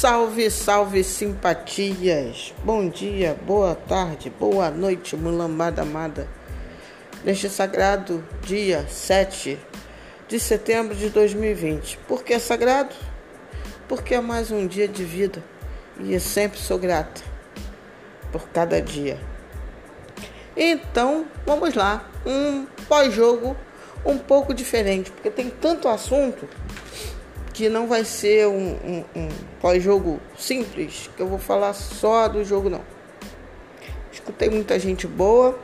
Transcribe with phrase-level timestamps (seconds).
[0.00, 2.54] Salve, salve simpatias!
[2.62, 6.28] Bom dia, boa tarde, boa noite, mulambada amada.
[7.24, 9.58] Neste sagrado dia 7
[10.28, 11.98] de setembro de 2020.
[12.06, 12.94] Por que é sagrado?
[13.88, 15.42] Porque é mais um dia de vida
[15.98, 17.20] e eu sempre sou grata
[18.30, 19.18] por cada dia.
[20.56, 23.56] Então, vamos lá, um pós-jogo
[24.06, 26.48] um pouco diferente, porque tem tanto assunto
[27.58, 29.28] que não vai ser um, um, um
[29.60, 32.82] pós-jogo simples, que eu vou falar só do jogo não.
[34.12, 35.58] Escutei muita gente boa,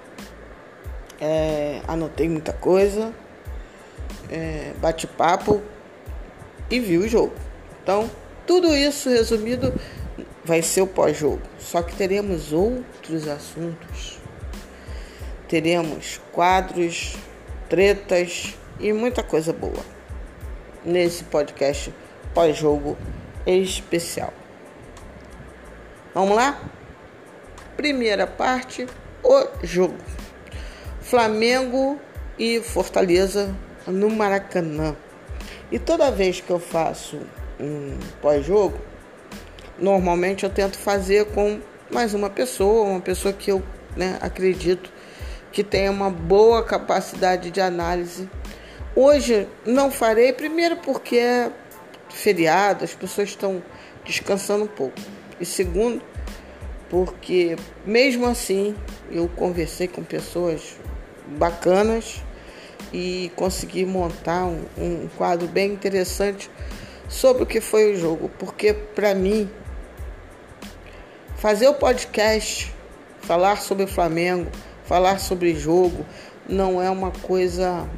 [1.21, 3.13] é, anotei muita coisa,
[4.29, 5.63] é, bate papo
[6.69, 7.33] e vi o jogo.
[7.81, 8.11] Então,
[8.45, 9.73] tudo isso resumido
[10.45, 11.43] vai ser o pós-jogo.
[11.61, 14.19] Só que teremos outros assuntos.
[15.47, 17.15] Teremos quadros,
[17.69, 19.94] tretas e muita coisa boa
[20.85, 21.93] nesse podcast
[22.35, 22.97] pós-jogo
[23.47, 24.33] especial.
[26.15, 26.61] Vamos lá?
[27.77, 28.87] Primeira parte,
[29.23, 29.97] o jogo.
[31.01, 31.99] Flamengo
[32.39, 33.55] e Fortaleza
[33.87, 34.97] no Maracanã.
[35.71, 37.21] E toda vez que eu faço
[37.59, 38.79] um pós-jogo,
[39.79, 43.63] normalmente eu tento fazer com mais uma pessoa, uma pessoa que eu
[43.97, 44.93] né, acredito
[45.53, 48.29] que tenha uma boa capacidade de análise
[48.97, 51.51] Hoje não farei, primeiro porque é
[52.11, 53.61] feriado, as pessoas estão
[54.05, 54.95] descansando um pouco.
[55.41, 56.01] E segundo,
[56.89, 58.73] porque mesmo assim
[59.11, 60.77] eu conversei com pessoas
[61.27, 62.23] bacanas
[62.93, 66.49] e consegui montar um, um quadro bem interessante
[67.09, 68.31] sobre o que foi o jogo.
[68.39, 69.51] Porque para mim,
[71.37, 72.73] fazer o podcast,
[73.23, 74.49] falar sobre o Flamengo,
[74.85, 76.07] falar sobre jogo,
[76.49, 77.89] não é uma coisa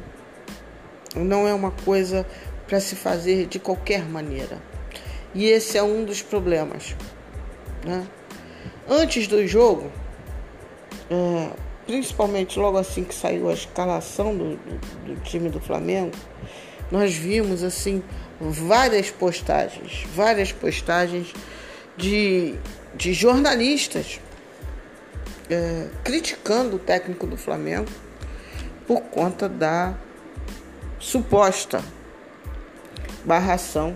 [1.17, 2.25] não é uma coisa
[2.67, 4.57] para se fazer de qualquer maneira.
[5.33, 6.95] E esse é um dos problemas.
[7.85, 8.05] Né?
[8.89, 9.91] Antes do jogo,
[11.09, 11.49] é,
[11.85, 16.11] principalmente logo assim que saiu a escalação do, do, do time do Flamengo,
[16.91, 18.03] nós vimos assim
[18.39, 21.33] várias postagens, várias postagens
[21.97, 22.55] de,
[22.95, 24.19] de jornalistas
[25.49, 27.87] é, criticando o técnico do Flamengo
[28.85, 29.97] por conta da
[30.99, 31.83] suposta
[33.23, 33.95] barração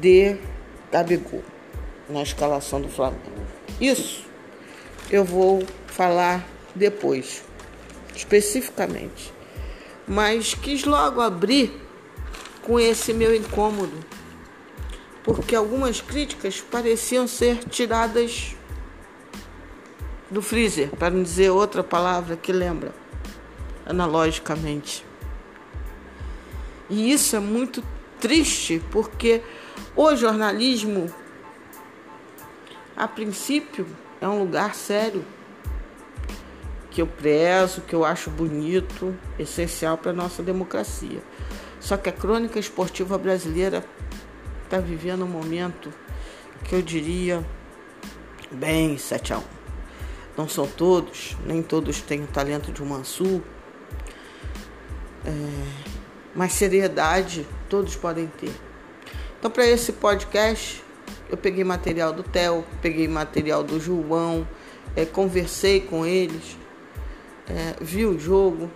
[0.00, 0.36] de
[0.90, 1.42] Gabigol
[2.08, 3.44] na escalação do Flamengo.
[3.80, 4.24] Isso
[5.10, 7.42] eu vou falar depois,
[8.14, 9.32] especificamente.
[10.06, 11.80] Mas quis logo abrir
[12.62, 13.98] com esse meu incômodo,
[15.22, 18.54] porque algumas críticas pareciam ser tiradas
[20.30, 23.03] do freezer, para não dizer outra palavra que lembra
[23.86, 25.04] analogicamente.
[26.88, 27.82] E isso é muito
[28.20, 29.42] triste porque
[29.96, 31.12] o jornalismo,
[32.96, 33.86] a princípio,
[34.20, 35.24] é um lugar sério
[36.90, 41.22] que eu prezo, que eu acho bonito, essencial para a nossa democracia.
[41.80, 43.84] Só que a crônica esportiva brasileira
[44.62, 45.92] está vivendo um momento
[46.64, 47.44] que eu diria
[48.50, 49.42] bem 7 a 1.
[50.36, 53.42] Não são todos, nem todos têm o talento de um Mansur,
[55.26, 58.52] é, mais seriedade todos podem ter.
[59.38, 60.82] Então, para esse podcast,
[61.30, 64.46] eu peguei material do Theo, peguei material do João,
[64.96, 66.56] é, conversei com eles,
[67.48, 68.70] é, vi o jogo,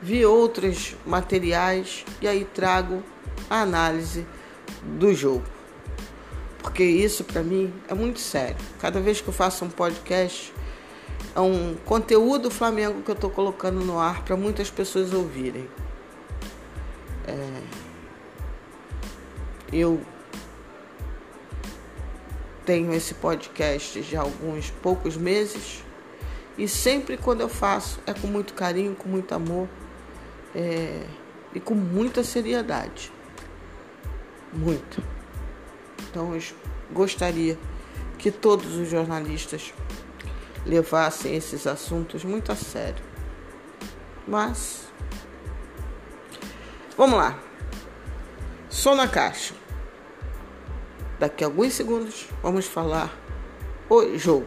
[0.00, 3.02] vi outros materiais e aí trago
[3.48, 4.26] a análise
[4.98, 5.44] do jogo.
[6.62, 8.56] Porque isso para mim é muito sério.
[8.78, 10.52] Cada vez que eu faço um podcast,
[11.34, 15.68] é um conteúdo Flamengo que eu estou colocando no ar para muitas pessoas ouvirem.
[17.26, 17.62] É,
[19.72, 20.00] eu
[22.64, 25.82] tenho esse podcast já há alguns poucos meses
[26.58, 29.68] e sempre quando eu faço é com muito carinho, com muito amor
[30.54, 31.06] é,
[31.54, 33.12] e com muita seriedade.
[34.52, 35.02] Muito.
[36.10, 36.42] Então eu
[36.92, 37.56] gostaria
[38.18, 39.72] que todos os jornalistas
[40.64, 43.02] levassem esses assuntos muito a sério.
[44.26, 44.88] Mas
[46.96, 47.38] vamos lá.
[48.68, 49.54] Só na caixa.
[51.18, 53.14] Daqui a alguns segundos vamos falar
[53.88, 54.46] o jogo.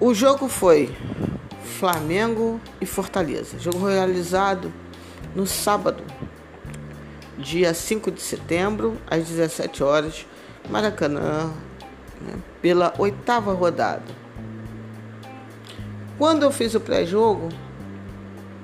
[0.00, 0.94] O jogo foi
[1.78, 3.56] Flamengo e Fortaleza.
[3.56, 4.72] Jogo realizado
[5.32, 6.02] no sábado,
[7.38, 10.26] dia 5 de setembro, às 17 horas,
[10.68, 11.52] Maracanã,
[12.20, 14.12] né, pela oitava rodada.
[16.18, 17.48] Quando eu fiz o pré-jogo,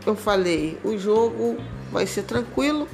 [0.04, 1.56] eu falei: o jogo
[1.92, 2.88] vai ser tranquilo,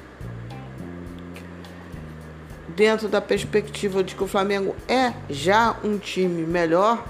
[2.77, 7.07] dentro da perspectiva de que o Flamengo é já um time melhor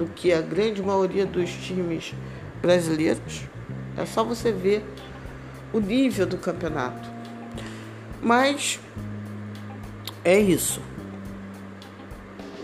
[0.00, 2.14] do que a grande maioria dos times
[2.62, 3.42] brasileiros.
[3.98, 4.82] É só você ver
[5.74, 7.06] o nível do campeonato.
[8.22, 8.80] Mas
[10.24, 10.80] é isso.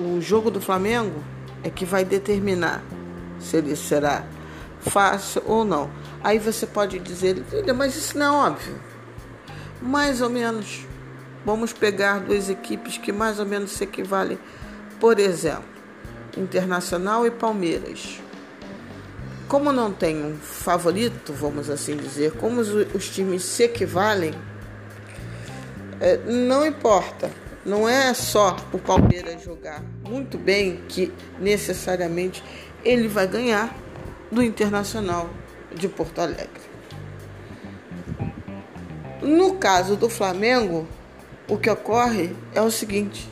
[0.01, 1.23] O jogo do Flamengo
[1.63, 2.83] é que vai determinar
[3.39, 4.25] se ele será
[4.81, 5.91] fácil ou não.
[6.25, 7.45] Aí você pode dizer,
[7.77, 8.81] mas isso não é óbvio.
[9.83, 10.87] Mais ou menos.
[11.45, 14.39] Vamos pegar duas equipes que mais ou menos se equivalem.
[14.99, 15.76] Por exemplo,
[16.37, 18.21] Internacional e Palmeiras.
[19.49, 24.35] Como não tem um favorito, vamos assim dizer, como os, os times se equivalem,
[26.01, 27.31] é, não importa.
[27.65, 32.43] Não é só o Palmeiras jogar muito bem que necessariamente
[32.85, 33.75] ele vai ganhar
[34.31, 35.29] do Internacional
[35.75, 36.67] de Porto Alegre.
[39.21, 40.87] No caso do Flamengo,
[41.49, 43.29] o que ocorre é o seguinte: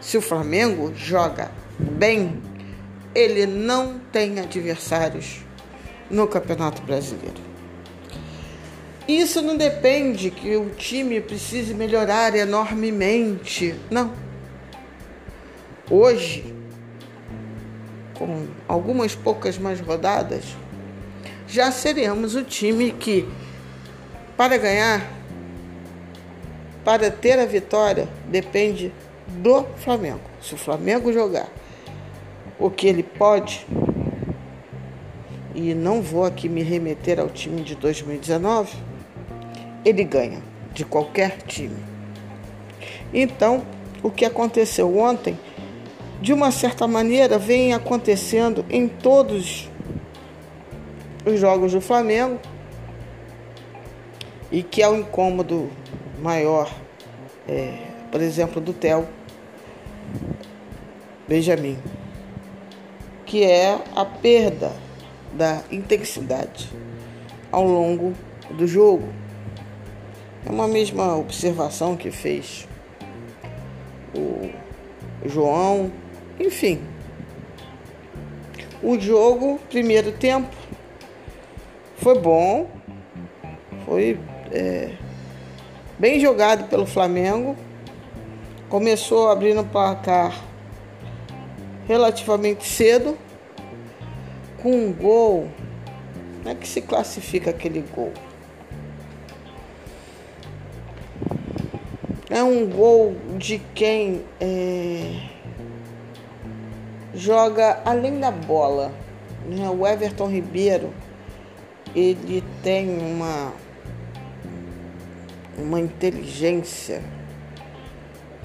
[0.00, 2.40] se o Flamengo joga bem,
[3.14, 5.38] ele não tem adversários
[6.10, 7.46] no Campeonato Brasileiro.
[9.08, 13.74] Isso não depende que o time precise melhorar enormemente.
[13.90, 14.12] Não.
[15.88, 16.54] Hoje,
[18.14, 20.44] com algumas poucas mais rodadas,
[21.46, 23.28] já seremos o time que,
[24.36, 25.08] para ganhar,
[26.84, 28.92] para ter a vitória, depende
[29.28, 30.20] do Flamengo.
[30.42, 31.48] Se o Flamengo jogar
[32.58, 33.66] o que ele pode,
[35.54, 38.86] e não vou aqui me remeter ao time de 2019
[39.86, 40.42] ele ganha
[40.74, 41.78] de qualquer time.
[43.14, 43.64] Então,
[44.02, 45.38] o que aconteceu ontem,
[46.20, 49.70] de uma certa maneira, vem acontecendo em todos
[51.24, 52.40] os jogos do Flamengo
[54.50, 55.70] e que é o incômodo
[56.20, 56.68] maior,
[57.48, 57.78] é,
[58.10, 59.06] por exemplo, do Theo
[61.28, 61.78] Benjamin,
[63.26, 64.72] que é a perda
[65.32, 66.70] da intensidade
[67.50, 68.14] ao longo
[68.50, 69.08] do jogo.
[70.46, 72.68] É uma mesma observação que fez
[74.14, 74.50] o
[75.28, 75.90] João,
[76.38, 76.80] enfim.
[78.82, 80.54] O jogo, primeiro tempo,
[81.96, 82.70] foi bom,
[83.84, 84.20] foi
[84.52, 84.92] é,
[85.98, 87.56] bem jogado pelo Flamengo.
[88.68, 90.32] Começou abrindo o placar
[91.86, 93.16] relativamente cedo,
[94.62, 95.48] com um gol.
[96.38, 98.12] Como é que se classifica aquele gol?
[102.28, 105.22] É um gol de quem é,
[107.14, 108.92] joga além da bola.
[109.46, 109.68] Né?
[109.70, 110.92] O Everton Ribeiro,
[111.94, 113.52] ele tem uma,
[115.56, 117.02] uma inteligência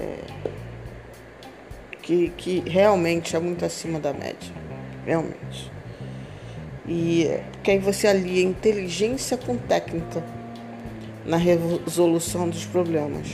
[0.00, 0.51] é,
[2.02, 4.52] que, que realmente é muito acima da média.
[5.06, 5.70] Realmente.
[6.86, 7.28] E
[7.62, 10.22] que aí você alia inteligência com técnica
[11.24, 13.28] na resolução dos problemas.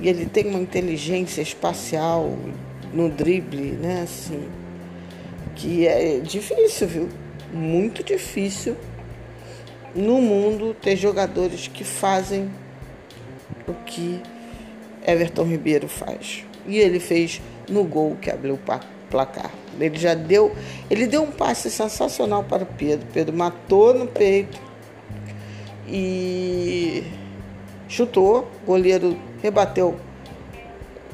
[0.00, 2.36] E ele tem uma inteligência espacial
[2.92, 4.02] no drible, né?
[4.02, 4.48] Assim,
[5.54, 7.08] que é difícil, viu?
[7.52, 8.76] Muito difícil
[9.94, 12.50] no mundo ter jogadores que fazem
[13.68, 14.20] o que
[15.06, 16.44] Everton Ribeiro faz.
[16.66, 18.60] E ele fez no gol que abriu o
[19.10, 19.50] placar.
[19.78, 20.54] Ele já deu,
[20.90, 23.06] ele deu um passe sensacional para o Pedro.
[23.12, 24.60] Pedro matou no peito
[25.88, 27.04] e
[27.88, 29.96] chutou, o goleiro rebateu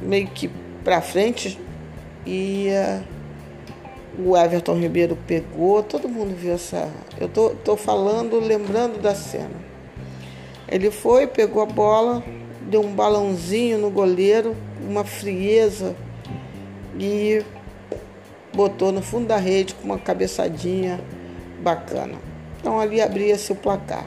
[0.00, 0.50] meio que
[0.84, 1.58] para frente
[2.26, 3.02] e uh,
[4.26, 6.90] o Everton Ribeiro pegou, todo mundo viu essa.
[7.20, 9.68] Eu tô, tô falando, lembrando da cena.
[10.68, 12.22] Ele foi, pegou a bola,
[12.68, 14.54] deu um balãozinho no goleiro,
[14.86, 15.96] uma frieza
[16.98, 17.42] e
[18.54, 21.00] botou no fundo da rede com uma cabeçadinha
[21.62, 22.14] bacana.
[22.60, 24.04] Então ali abria-se o placar.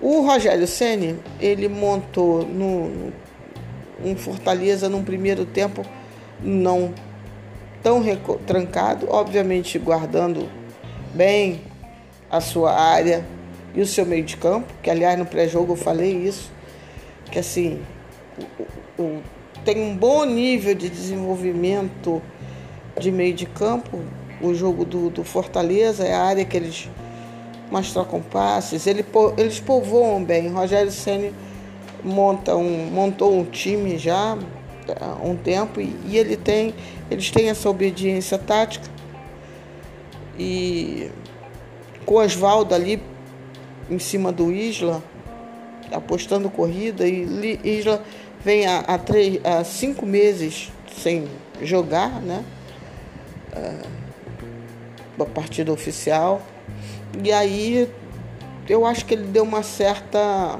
[0.00, 3.12] O Rogério Ceni ele montou no,
[4.04, 5.82] um Fortaleza num primeiro tempo
[6.42, 6.92] não
[7.82, 8.02] tão
[8.44, 10.48] trancado, obviamente guardando
[11.14, 11.60] bem
[12.30, 13.24] a sua área
[13.76, 16.50] e o seu meio de campo, que aliás no pré-jogo eu falei isso,
[17.30, 17.82] que assim
[18.98, 19.22] o, o,
[19.64, 22.22] tem um bom nível de desenvolvimento
[22.98, 24.00] de meio de campo.
[24.40, 26.88] O jogo do, do Fortaleza é a área que eles
[27.70, 29.04] mas trocam passes, ele,
[29.36, 30.48] eles povoam bem.
[30.48, 31.32] Rogério Senna
[32.04, 34.38] monta um, montou um time já
[35.00, 36.74] há um tempo e, e ele tem,
[37.10, 38.88] eles têm essa obediência tática
[40.38, 41.10] e
[42.04, 43.02] com Oswaldo ali
[43.90, 45.02] em cima do Isla,
[45.92, 48.02] apostando corrida, e Isla
[48.44, 51.28] vem há, há, três, há cinco meses sem
[51.62, 52.44] jogar, né?
[53.52, 56.42] Uh, a partida oficial.
[57.22, 57.88] E aí
[58.68, 60.58] eu acho que ele deu uma certa,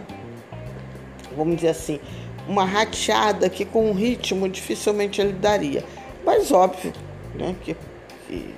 [1.37, 2.01] vamos dizer assim,
[2.49, 5.85] uma rateada que com o ritmo dificilmente ele daria.
[6.25, 6.93] Mas óbvio,
[7.35, 7.77] né, que,
[8.27, 8.55] que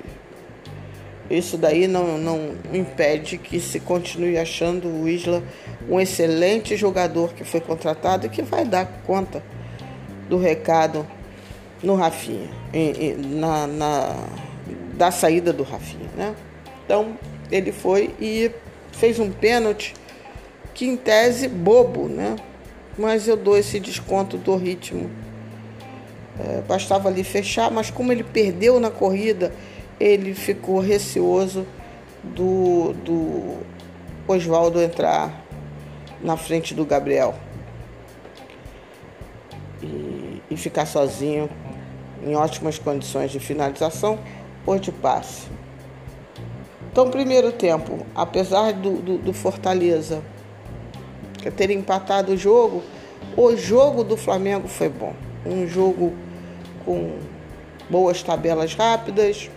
[1.31, 5.43] isso daí não, não impede que se continue achando o Isla
[5.89, 9.43] um excelente jogador que foi contratado e que vai dar conta
[10.29, 11.07] do recado
[11.83, 12.49] no Rafinha,
[13.19, 14.17] na, na,
[14.95, 16.09] da saída do Rafinha.
[16.17, 16.35] Né?
[16.85, 17.17] Então
[17.51, 18.51] ele foi e
[18.93, 19.95] fez um pênalti
[20.75, 22.37] que em tese bobo, né?
[22.97, 25.11] mas eu dou esse desconto do ritmo.
[26.41, 29.53] É, bastava ali fechar, mas como ele perdeu na corrida
[30.01, 31.67] ele ficou receoso
[32.23, 33.57] do, do
[34.27, 35.45] Oswaldo entrar
[36.23, 37.35] na frente do Gabriel
[39.83, 41.49] e, e, ficar sozinho
[42.25, 44.19] em ótimas condições de finalização
[44.67, 45.47] ou de passe.
[46.91, 50.23] Então, primeiro tempo, apesar do, do, do Fortaleza
[51.57, 52.83] ter empatado o jogo,
[53.37, 55.15] o jogo do Flamengo foi bom.
[55.47, 56.13] Um jogo
[56.85, 57.19] com
[57.89, 59.49] boas tabelas rápidas,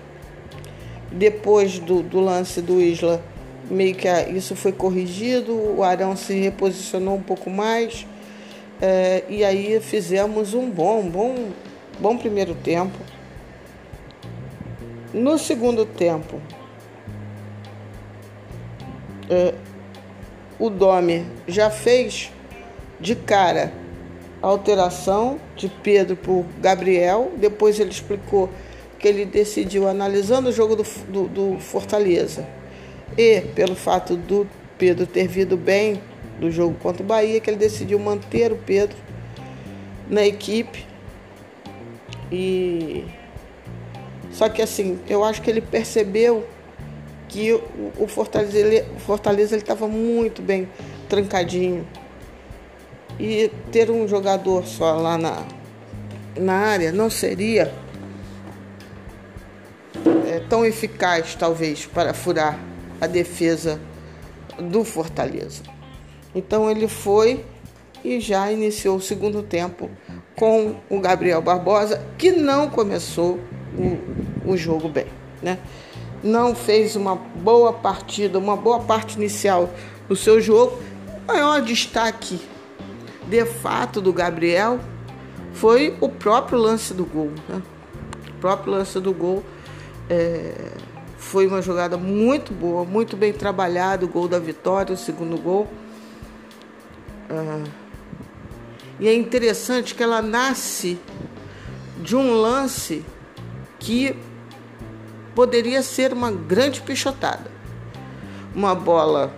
[1.11, 3.21] depois do, do lance do Isla,
[3.69, 8.05] meio que isso foi corrigido, o Arão se reposicionou um pouco mais.
[8.81, 11.49] É, e aí fizemos um bom, bom,
[11.99, 12.97] bom primeiro tempo.
[15.13, 16.41] No segundo tempo,
[19.29, 19.53] é,
[20.57, 22.31] o Domi já fez
[22.99, 23.71] de cara
[24.41, 27.31] a alteração de Pedro por Gabriel.
[27.37, 28.49] Depois ele explicou
[29.01, 32.47] que ele decidiu, analisando o jogo do, do, do Fortaleza
[33.17, 36.01] e pelo fato do Pedro ter vindo bem
[36.39, 38.95] do jogo contra o Bahia, que ele decidiu manter o Pedro
[40.07, 40.85] na equipe.
[42.31, 43.05] E
[44.31, 46.45] só que assim, eu acho que ele percebeu
[47.27, 47.53] que
[47.97, 50.69] o Fortaleza o Fortaleza ele estava muito bem
[51.09, 51.87] trancadinho
[53.19, 55.43] e ter um jogador só lá na,
[56.37, 57.71] na área não seria
[60.27, 62.59] é, tão eficaz, talvez, para furar
[62.99, 63.79] a defesa
[64.59, 65.63] do Fortaleza.
[66.33, 67.43] Então ele foi
[68.03, 69.89] e já iniciou o segundo tempo
[70.35, 73.39] com o Gabriel Barbosa, que não começou
[73.77, 75.07] o, o jogo bem,
[75.41, 75.59] né?
[76.23, 79.69] Não fez uma boa partida, uma boa parte inicial
[80.07, 80.79] do seu jogo.
[81.23, 82.39] O maior destaque,
[83.27, 84.79] de fato, do Gabriel
[85.53, 87.61] foi o próprio lance do gol, né?
[88.29, 89.43] O próprio lance do gol
[90.11, 90.73] é,
[91.17, 95.69] foi uma jogada muito boa, muito bem trabalhado, o gol da vitória, o segundo gol.
[97.29, 97.63] É,
[98.99, 100.99] e é interessante que ela nasce
[101.97, 103.05] de um lance
[103.79, 104.13] que
[105.33, 107.49] poderia ser uma grande pichotada.
[108.53, 109.33] Uma bola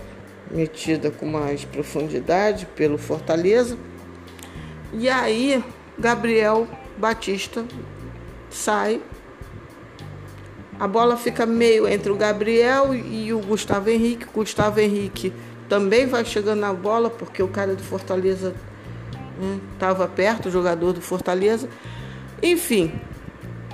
[0.50, 3.78] metida com mais profundidade pelo Fortaleza.
[4.92, 5.64] E aí
[6.00, 7.64] Gabriel Batista
[8.50, 9.00] sai
[10.84, 14.26] a bola fica meio entre o Gabriel e o Gustavo Henrique.
[14.26, 15.32] O Gustavo Henrique
[15.70, 18.54] também vai chegando na bola, porque o cara do Fortaleza
[19.72, 21.70] estava né, perto, o jogador do Fortaleza.
[22.42, 23.00] Enfim,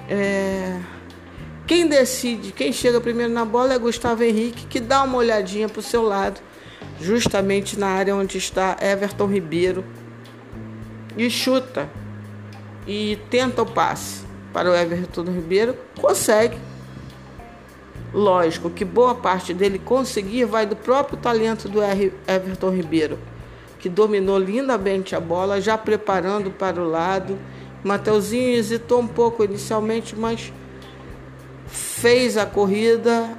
[0.08, 0.80] é...
[1.66, 5.80] quem decide, quem chega primeiro na bola é Gustavo Henrique, que dá uma olhadinha para
[5.80, 6.40] o seu lado,
[7.02, 9.84] justamente na área onde está Everton Ribeiro,
[11.18, 11.90] e chuta
[12.86, 14.22] e tenta o passe
[14.54, 16.69] para o Everton Ribeiro, consegue
[18.14, 23.20] Lógico que boa parte dele conseguir vai do próprio talento do Everton Ribeiro,
[23.78, 27.38] que dominou lindamente a bola, já preparando para o lado.
[27.84, 30.52] Mateuzinho hesitou um pouco inicialmente, mas
[31.68, 33.30] fez a corrida,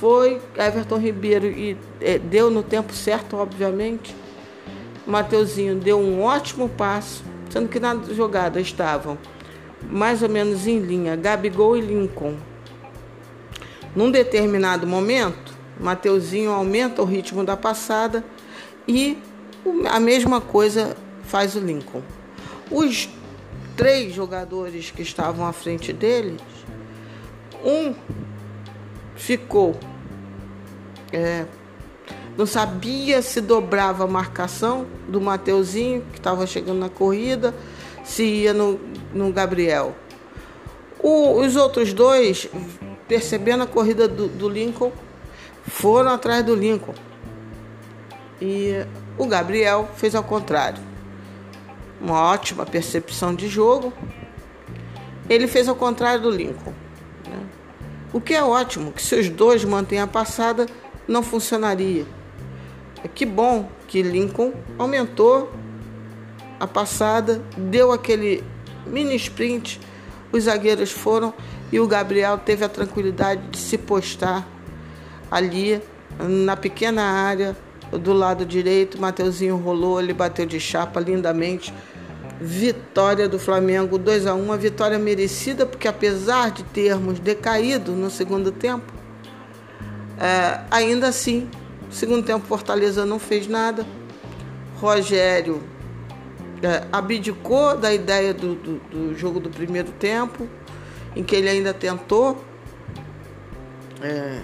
[0.00, 4.14] foi Everton Ribeiro e é, deu no tempo certo, obviamente.
[5.06, 9.16] Mateuzinho deu um ótimo passo, sendo que na jogada estavam
[9.88, 12.34] mais ou menos em linha Gabigol e Lincoln
[13.94, 18.24] num determinado momento, Mateuzinho aumenta o ritmo da passada
[18.86, 19.18] e
[19.90, 22.02] a mesma coisa faz o Lincoln.
[22.70, 23.08] Os
[23.76, 26.40] três jogadores que estavam à frente deles,
[27.64, 27.94] um
[29.16, 29.76] ficou,
[31.12, 31.46] é,
[32.36, 37.54] não sabia se dobrava a marcação do Mateuzinho, que estava chegando na corrida,
[38.04, 38.78] se ia no,
[39.12, 39.94] no Gabriel.
[41.00, 42.48] O, os outros dois,
[43.08, 44.92] percebendo a corrida do, do Lincoln,
[45.66, 46.94] foram atrás do Lincoln.
[48.40, 48.84] E
[49.16, 50.82] o Gabriel fez ao contrário.
[52.00, 53.92] Uma ótima percepção de jogo.
[55.28, 56.72] Ele fez ao contrário do Lincoln.
[57.28, 57.38] Né?
[58.12, 60.66] O que é ótimo, que se os dois mantêm a passada,
[61.08, 62.04] não funcionaria.
[63.02, 65.52] É que bom que Lincoln aumentou
[66.58, 68.42] a passada, deu aquele
[68.86, 69.80] mini sprint,
[70.32, 71.32] os zagueiros foram
[71.74, 74.46] e o Gabriel teve a tranquilidade de se postar
[75.28, 75.82] ali
[76.20, 77.56] na pequena área
[77.90, 79.00] do lado direito.
[79.00, 81.74] Mateuzinho rolou, ele bateu de chapa lindamente.
[82.40, 88.08] Vitória do Flamengo 2 a 1, uma vitória merecida porque apesar de termos decaído no
[88.08, 88.92] segundo tempo,
[90.16, 91.50] é, ainda assim,
[91.90, 93.84] segundo tempo Fortaleza não fez nada.
[94.76, 95.60] Rogério
[96.62, 100.48] é, abdicou da ideia do, do, do, jogo do primeiro tempo,
[101.14, 102.44] em que ele ainda tentou
[104.02, 104.40] é,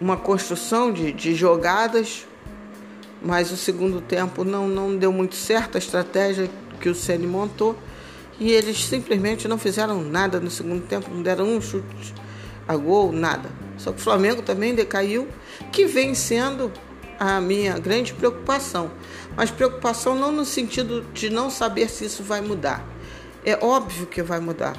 [0.00, 2.26] uma construção de, de jogadas,
[3.22, 7.76] mas o segundo tempo não, não deu muito certo a estratégia que o Ceni montou
[8.38, 12.14] e eles simplesmente não fizeram nada no segundo tempo, não deram um chute
[12.66, 13.50] a gol, nada.
[13.76, 15.28] Só que o Flamengo também decaiu,
[15.72, 16.72] que vem sendo
[17.18, 18.90] a minha grande preocupação.
[19.36, 22.82] Mas preocupação não no sentido de não saber se isso vai mudar.
[23.44, 24.76] É óbvio que vai mudar.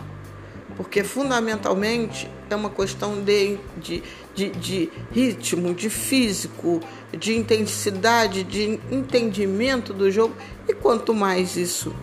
[0.82, 4.02] Porque fundamentalmente é uma questão de, de,
[4.34, 6.82] de, de ritmo, de físico,
[7.16, 10.36] de intensidade, de entendimento do jogo.
[10.68, 11.96] E quanto mais isso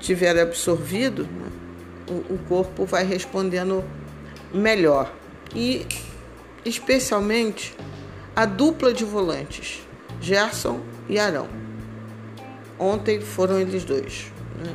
[0.00, 1.50] tiver absorvido, né,
[2.08, 3.84] o, o corpo vai respondendo
[4.54, 5.12] melhor.
[5.54, 5.86] E
[6.64, 7.76] especialmente
[8.34, 9.86] a dupla de volantes,
[10.18, 11.46] Gerson e Arão.
[12.78, 14.32] Ontem foram eles dois.
[14.56, 14.74] Né?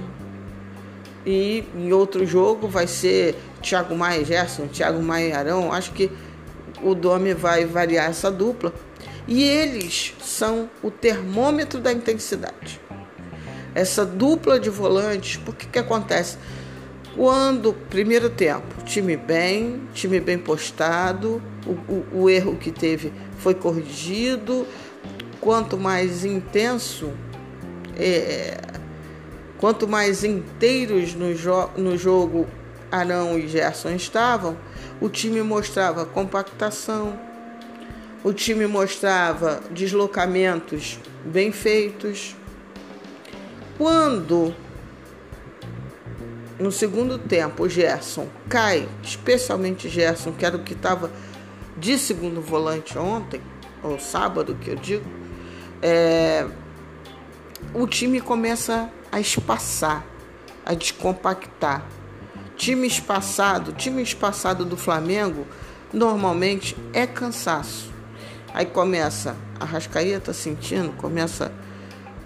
[1.26, 5.72] E em outro jogo vai ser Thiago Maia e Gerson, Thiago Maia e Arão.
[5.72, 6.12] Acho que
[6.82, 8.74] o Dome vai variar essa dupla.
[9.28, 12.82] E eles são o termômetro da intensidade.
[13.74, 16.38] Essa dupla de volantes, porque que acontece?
[17.16, 23.54] Quando, primeiro tempo, time bem, time bem postado, o, o, o erro que teve foi
[23.54, 24.68] corrigido.
[25.40, 27.12] Quanto mais intenso,
[27.98, 28.58] é,
[29.64, 32.46] quanto mais inteiros no, jo no jogo
[32.92, 34.58] Arão e Gerson estavam,
[35.00, 37.18] o time mostrava compactação,
[38.26, 42.36] o time mostrava deslocamentos bem feitos.
[43.78, 44.54] Quando
[46.60, 51.10] no segundo tempo o Gerson cai, especialmente Gerson, que era o que estava
[51.78, 53.40] de segundo volante ontem,
[53.82, 55.06] ou sábado que eu digo,
[55.82, 56.46] é,
[57.74, 60.06] o time começa a espaçar,
[60.66, 61.86] a descompactar.
[62.56, 65.48] Time espaçado, time espaçado do Flamengo
[65.92, 67.92] normalmente é cansaço.
[68.54, 71.52] Aí começa a Rascaeta sentindo, começa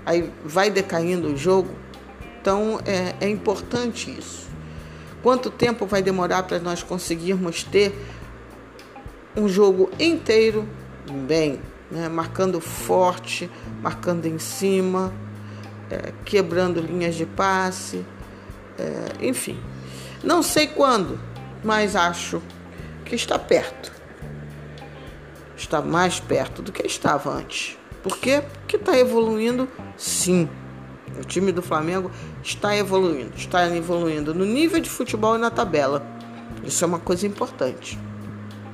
[0.06, 1.70] aí vai decaindo o jogo.
[2.40, 4.48] Então é, é importante isso.
[5.22, 7.94] Quanto tempo vai demorar para nós conseguirmos ter
[9.36, 10.68] um jogo inteiro
[11.28, 11.60] bem,
[11.92, 12.08] né?
[12.08, 13.50] marcando forte,
[13.82, 15.14] marcando em cima,
[15.90, 18.06] é, quebrando linhas de passe,
[18.78, 19.60] é, enfim.
[20.24, 21.20] Não sei quando,
[21.64, 22.42] mas acho
[23.06, 23.92] que está perto.
[25.56, 27.78] Está mais perto do que estava antes.
[28.04, 28.44] Por quê?
[28.60, 30.48] Porque está evoluindo, sim.
[31.20, 32.12] O time do Flamengo
[32.44, 36.06] está evoluindo, está evoluindo no nível de futebol e na tabela.
[36.64, 37.98] Isso é uma coisa importante,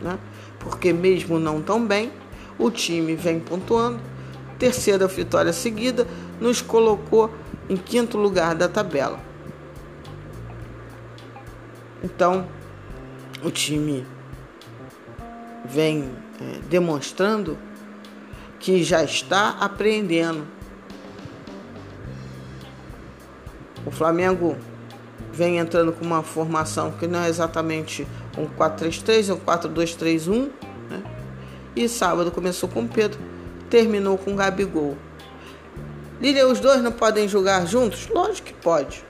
[0.02, 0.18] né?
[0.60, 2.12] porque mesmo não tão bem,
[2.58, 4.00] o time vem pontuando.
[4.58, 6.08] Terceira vitória seguida
[6.44, 7.34] nos colocou
[7.70, 9.18] em quinto lugar da tabela.
[12.04, 12.46] Então,
[13.42, 14.06] o time
[15.64, 17.58] vem é, demonstrando
[18.60, 20.46] que já está apreendendo.
[23.86, 24.58] O Flamengo
[25.32, 28.06] vem entrando com uma formação que não é exatamente
[28.38, 30.50] um 4-3-3, é um 4-2-3-1.
[30.90, 31.04] Né?
[31.74, 33.18] E sábado começou com Pedro,
[33.70, 34.98] terminou com Gabigol.
[36.22, 38.08] Lília, os dois não podem jogar juntos?
[38.08, 39.04] Lógico que pode.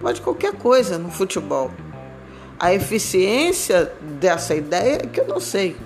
[0.00, 1.70] Pode qualquer coisa no futebol.
[2.58, 5.76] A eficiência dessa ideia é que eu não sei.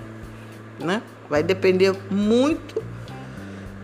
[0.79, 1.01] Né?
[1.29, 2.81] Vai depender muito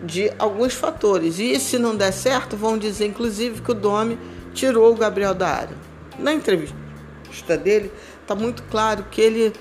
[0.02, 1.38] de alguns fatores.
[1.38, 4.18] E se não der certo, vão dizer inclusive que o Domi
[4.54, 5.76] tirou o Gabriel da área.
[6.18, 9.52] Na entrevista dele, está muito claro que ele,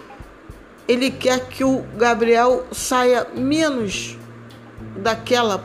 [0.87, 4.17] ele quer que o Gabriel saia menos
[4.97, 5.63] daquela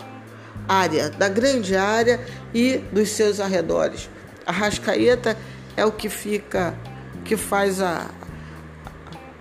[0.73, 2.21] área, da grande área
[2.55, 4.09] e dos seus arredores.
[4.47, 5.37] A Rascaeta
[5.77, 6.75] é o que fica,
[7.25, 8.11] que faz a,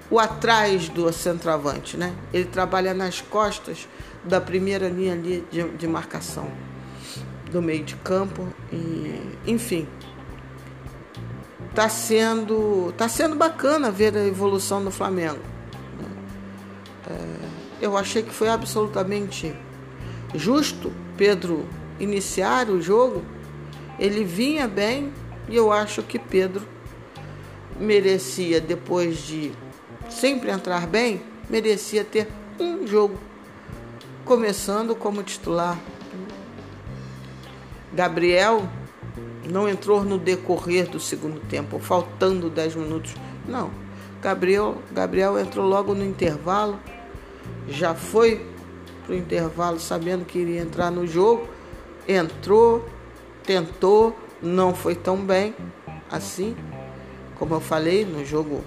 [0.10, 2.13] o atrás do centroavante, né?
[2.34, 3.88] Ele trabalha nas costas
[4.24, 6.52] da primeira linha ali de, de marcação
[7.50, 9.88] do meio de campo e enfim
[11.76, 15.41] tá sendo tá sendo bacana ver a evolução do Flamengo
[17.10, 17.15] é,
[17.82, 19.54] eu achei que foi absolutamente
[20.34, 21.67] justo Pedro
[22.00, 23.24] iniciar o jogo
[24.00, 25.12] ele vinha bem
[25.48, 26.65] e eu acho que Pedro
[27.80, 29.52] merecia depois de
[30.10, 32.28] sempre entrar bem merecia ter
[32.60, 33.17] um jogo
[34.26, 35.78] começando como titular
[37.94, 38.67] Gabriel
[39.50, 43.13] não entrou no decorrer do segundo tempo, faltando 10 minutos.
[43.48, 43.70] Não.
[44.22, 46.80] Gabriel, Gabriel entrou logo no intervalo,
[47.67, 48.46] já foi
[49.06, 51.48] para o intervalo sabendo que iria entrar no jogo,
[52.08, 52.88] entrou,
[53.44, 55.56] tentou, não foi tão bem
[56.10, 56.56] assim,
[57.38, 58.64] como eu falei no jogo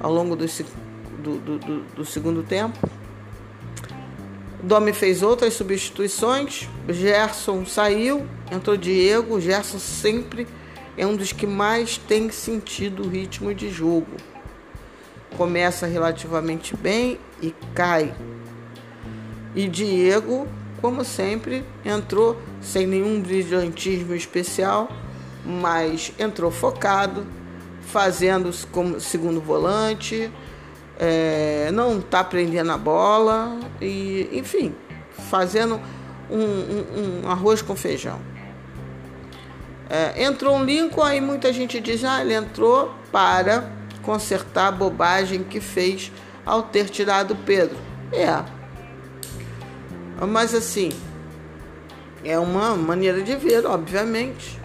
[0.00, 2.78] ao longo do, do, do, do segundo tempo.
[4.62, 6.68] Domi fez outras substituições.
[6.88, 9.40] Gerson saiu, entrou Diego.
[9.40, 10.46] Gerson sempre
[10.96, 14.16] é um dos que mais tem sentido o ritmo de jogo.
[15.36, 18.12] Começa relativamente bem e cai.
[19.54, 20.46] E Diego,
[20.80, 24.88] como sempre, entrou sem nenhum brilhantismo especial,
[25.44, 27.26] mas entrou focado,
[27.80, 30.30] fazendo como segundo volante
[30.98, 34.74] é, não está prendendo a bola e, enfim,
[35.30, 35.80] fazendo
[36.28, 38.20] um, um, um arroz com feijão.
[39.88, 43.70] É, entrou um Lincoln, aí muita gente diz, ah, ele entrou para
[44.02, 46.12] consertar a bobagem que fez
[46.44, 47.76] ao ter tirado Pedro.
[48.12, 48.57] É.
[50.26, 50.90] Mas assim,
[52.24, 54.58] é uma maneira de ver, obviamente.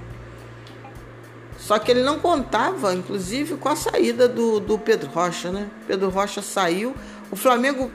[1.57, 5.69] Só que ele não contava, inclusive, com a saída do, do Pedro Rocha, né?
[5.87, 6.93] Pedro Rocha saiu,
[7.31, 7.89] o Flamengo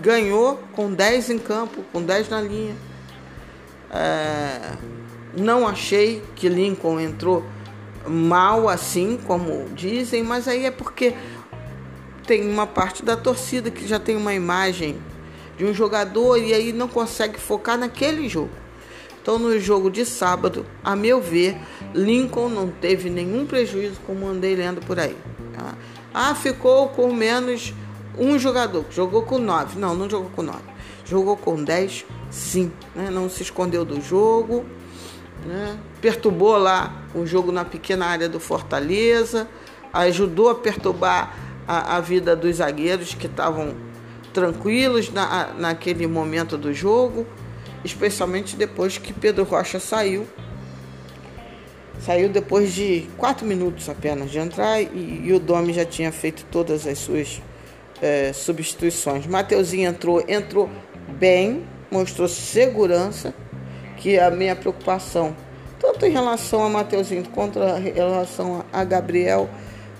[0.00, 2.76] ganhou com 10 em campo, com 10 na linha.
[3.90, 4.76] É,
[5.36, 7.44] não achei que Lincoln entrou
[8.06, 11.14] mal assim, como dizem, mas aí é porque
[12.26, 15.00] tem uma parte da torcida que já tem uma imagem
[15.62, 18.50] de um jogador e aí não consegue focar naquele jogo.
[19.22, 21.56] Então, no jogo de sábado, a meu ver,
[21.94, 25.16] Lincoln não teve nenhum prejuízo, como andei lendo por aí.
[25.56, 25.74] Tá?
[26.12, 27.72] Ah, ficou com menos
[28.18, 29.78] um jogador, jogou com nove.
[29.78, 30.64] Não, não jogou com nove.
[31.04, 32.72] Jogou com dez, sim.
[32.92, 33.08] Né?
[33.08, 34.64] Não se escondeu do jogo.
[35.46, 35.78] Né?
[36.00, 39.46] Perturbou lá o jogo na pequena área do Fortaleza.
[39.92, 41.36] Ajudou a perturbar
[41.68, 43.91] a, a vida dos zagueiros que estavam
[44.32, 47.26] tranquilos na, naquele momento do jogo
[47.84, 50.26] especialmente depois que Pedro Rocha saiu.
[52.00, 56.44] Saiu depois de quatro minutos apenas de entrar e, e o Domi já tinha feito
[56.50, 57.40] todas as suas
[58.00, 59.26] é, substituições.
[59.26, 60.68] Mateuzinho entrou, entrou
[61.18, 63.32] bem, mostrou segurança,
[63.96, 65.36] que é a minha preocupação,
[65.78, 69.48] tanto em relação a Mateuzinho quanto em relação a Gabriel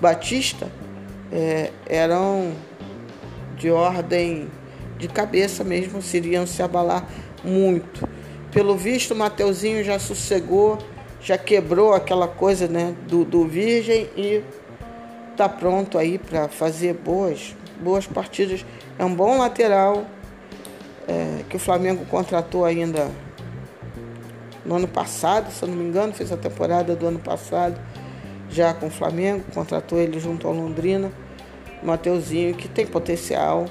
[0.01, 0.69] Batista,
[1.31, 2.53] é, eram
[3.57, 4.49] de ordem
[4.99, 7.07] de cabeça mesmo, seriam se abalar
[7.43, 8.09] muito.
[8.53, 10.79] Pelo visto, o Mateuzinho já sossegou,
[11.21, 14.43] já quebrou aquela coisa né, do, do virgem e
[15.31, 18.65] está pronto aí para fazer boas, boas partidas.
[18.99, 20.05] É um bom lateral
[21.09, 23.11] é, que o Flamengo contratou ainda
[24.65, 27.81] no ano passado, se eu não me engano, fez a temporada do ano passado
[28.49, 31.11] já com o Flamengo, contratou ele junto ao Londrina,
[31.83, 33.67] Mateuzinho, que tem potencial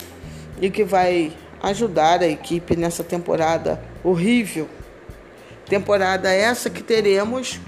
[0.59, 4.67] e que vai ajudar a equipe nessa temporada horrível.
[5.65, 7.59] Temporada essa que teremos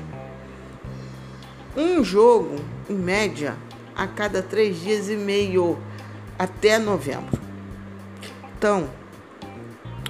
[1.75, 2.55] um jogo,
[2.89, 3.55] em média,
[3.95, 5.77] a cada três dias e meio
[6.37, 7.41] até novembro.
[8.57, 8.89] Então,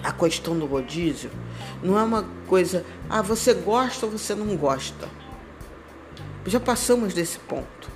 [0.03, 1.29] a questão do rodízio
[1.81, 5.07] não é uma coisa, ah, você gosta ou você não gosta.
[6.45, 7.89] Já passamos desse ponto.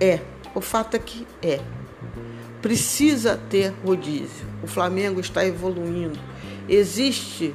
[0.00, 0.20] É,
[0.56, 1.60] o fato é que é
[2.62, 4.46] precisa ter rodízio.
[4.62, 6.18] O Flamengo está evoluindo.
[6.66, 7.54] Existe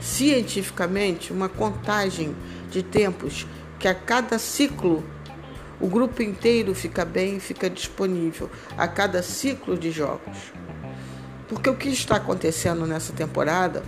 [0.00, 2.34] cientificamente uma contagem
[2.70, 3.46] de tempos
[3.78, 5.04] que a cada ciclo
[5.78, 10.38] o grupo inteiro fica bem e fica disponível a cada ciclo de jogos.
[11.48, 13.84] Porque o que está acontecendo nessa temporada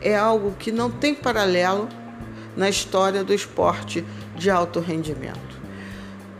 [0.00, 1.88] é algo que não tem paralelo
[2.56, 4.04] na história do esporte
[4.36, 5.49] de alto rendimento.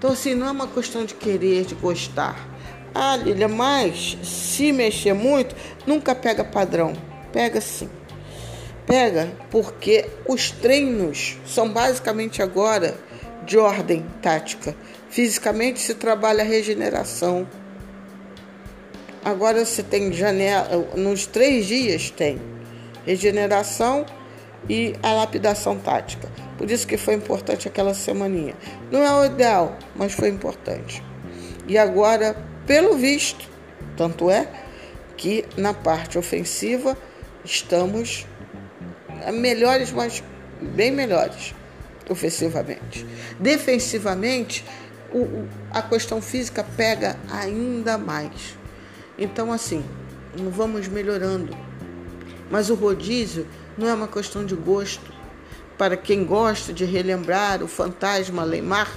[0.01, 2.49] Então, assim, não é uma questão de querer, de gostar.
[2.95, 5.55] Ah, Lilia, mas se mexer muito,
[5.87, 6.95] nunca pega padrão.
[7.31, 7.91] Pega sim.
[8.87, 12.97] Pega porque os treinos são basicamente agora
[13.45, 14.75] de ordem tática.
[15.11, 17.47] Fisicamente se trabalha a regeneração.
[19.23, 22.41] Agora você tem janela, nos três dias tem
[23.05, 24.07] regeneração
[24.69, 26.29] e a lapidação tática.
[26.57, 28.55] Por isso que foi importante aquela semaninha.
[28.91, 31.03] Não é o ideal, mas foi importante.
[31.67, 33.49] E agora, pelo visto,
[33.97, 34.49] tanto é
[35.17, 36.97] que na parte ofensiva
[37.45, 38.27] estamos
[39.33, 40.23] melhores, mas
[40.61, 41.55] bem melhores
[42.09, 43.07] ofensivamente.
[43.39, 44.65] Defensivamente,
[45.13, 48.59] o, a questão física pega ainda mais.
[49.17, 49.85] Então, assim,
[50.35, 51.57] vamos melhorando.
[52.51, 55.13] Mas o rodízio não é uma questão de gosto.
[55.77, 58.91] Para quem gosta de relembrar o fantasma Leimar,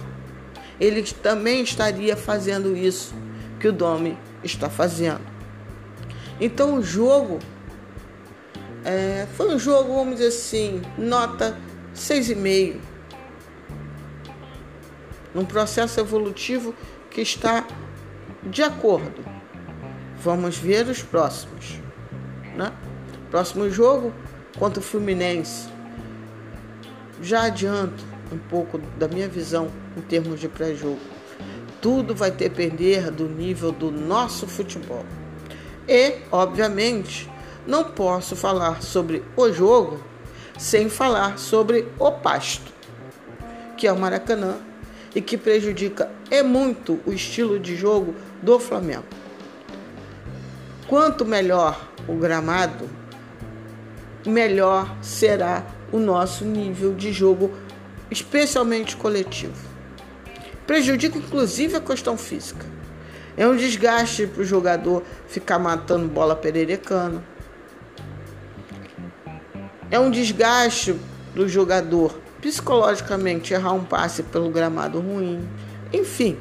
[0.80, 3.16] ele também estaria fazendo isso
[3.60, 5.22] que o Domi está fazendo.
[6.42, 7.40] Então o jogo
[8.84, 11.58] é, foi um jogo, vamos dizer assim, nota
[11.96, 12.80] 6,5.
[15.34, 16.76] Num processo evolutivo
[17.10, 17.66] que está
[18.44, 19.24] de acordo.
[20.18, 21.80] Vamos ver os próximos.
[22.56, 22.72] Né?
[23.32, 24.14] Próximo jogo
[24.58, 25.68] contra o Fluminense.
[27.22, 31.00] Já adianto um pouco da minha visão em termos de pré-jogo.
[31.82, 35.06] Tudo vai depender do nível do nosso futebol.
[35.88, 37.30] E, obviamente,
[37.68, 40.02] não posso falar sobre o jogo
[40.58, 42.72] sem falar sobre o pasto,
[43.78, 44.58] que é o Maracanã
[45.16, 49.06] e que prejudica é muito o estilo de jogo do Flamengo.
[50.88, 52.90] Quanto melhor o gramado,
[54.26, 57.52] melhor será o nosso nível de jogo,
[58.10, 59.54] especialmente coletivo.
[60.66, 62.66] Prejudica inclusive a questão física.
[63.36, 67.24] É um desgaste para o jogador ficar matando bola pererecana.
[69.90, 70.96] É um desgaste
[71.36, 75.48] do jogador psicologicamente errar um passe pelo gramado ruim.
[75.92, 76.38] Enfim,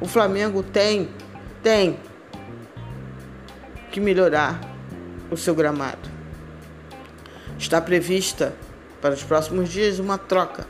[0.00, 1.08] o Flamengo tem
[1.62, 1.98] tem
[3.90, 4.60] que melhorar
[5.30, 6.15] o seu gramado.
[7.58, 8.54] Está prevista
[9.00, 10.66] para os próximos dias uma troca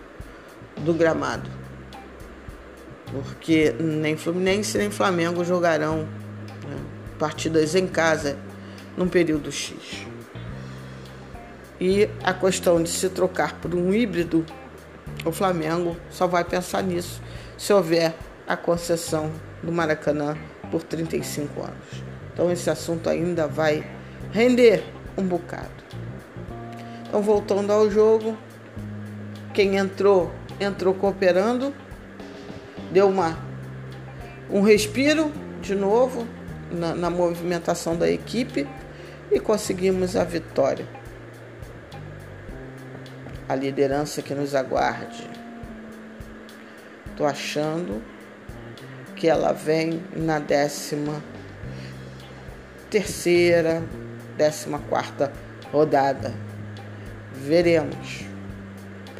[0.76, 1.50] do gramado.
[3.12, 6.76] Porque nem Fluminense nem Flamengo jogarão né,
[7.18, 8.36] partidas em casa
[8.96, 10.06] num período X.
[11.80, 14.44] E a questão de se trocar por um híbrido,
[15.24, 17.20] o Flamengo só vai pensar nisso
[17.58, 18.14] se houver
[18.46, 19.30] a concessão
[19.62, 20.36] do Maracanã
[20.70, 22.04] por 35 anos.
[22.32, 23.84] Então esse assunto ainda vai
[24.32, 24.84] render
[25.16, 25.85] um bocado.
[27.08, 28.36] Então, voltando ao jogo,
[29.54, 31.72] quem entrou, entrou cooperando,
[32.90, 33.38] deu uma,
[34.50, 36.26] um respiro de novo
[36.70, 38.66] na, na movimentação da equipe
[39.30, 40.86] e conseguimos a vitória.
[43.48, 45.30] A liderança que nos aguarde.
[47.06, 48.02] Estou achando
[49.14, 51.22] que ela vem na décima
[52.90, 53.82] terceira,
[54.36, 55.32] décima quarta
[55.72, 56.45] rodada
[57.36, 58.24] veremos.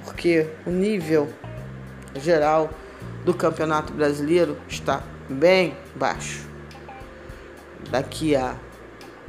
[0.04, 1.28] Porque o nível
[2.14, 2.70] geral
[3.24, 6.46] do Campeonato Brasileiro está bem baixo.
[7.90, 8.56] Daqui a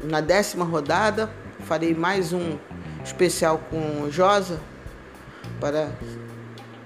[0.03, 1.29] na décima rodada
[1.61, 2.57] farei mais um
[3.03, 4.59] especial com o Josa
[5.59, 5.89] para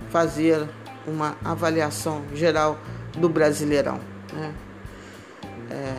[0.10, 0.68] fazer
[1.06, 2.78] uma avaliação geral
[3.18, 4.00] do Brasileirão.
[4.34, 4.54] Né?
[5.70, 5.96] É,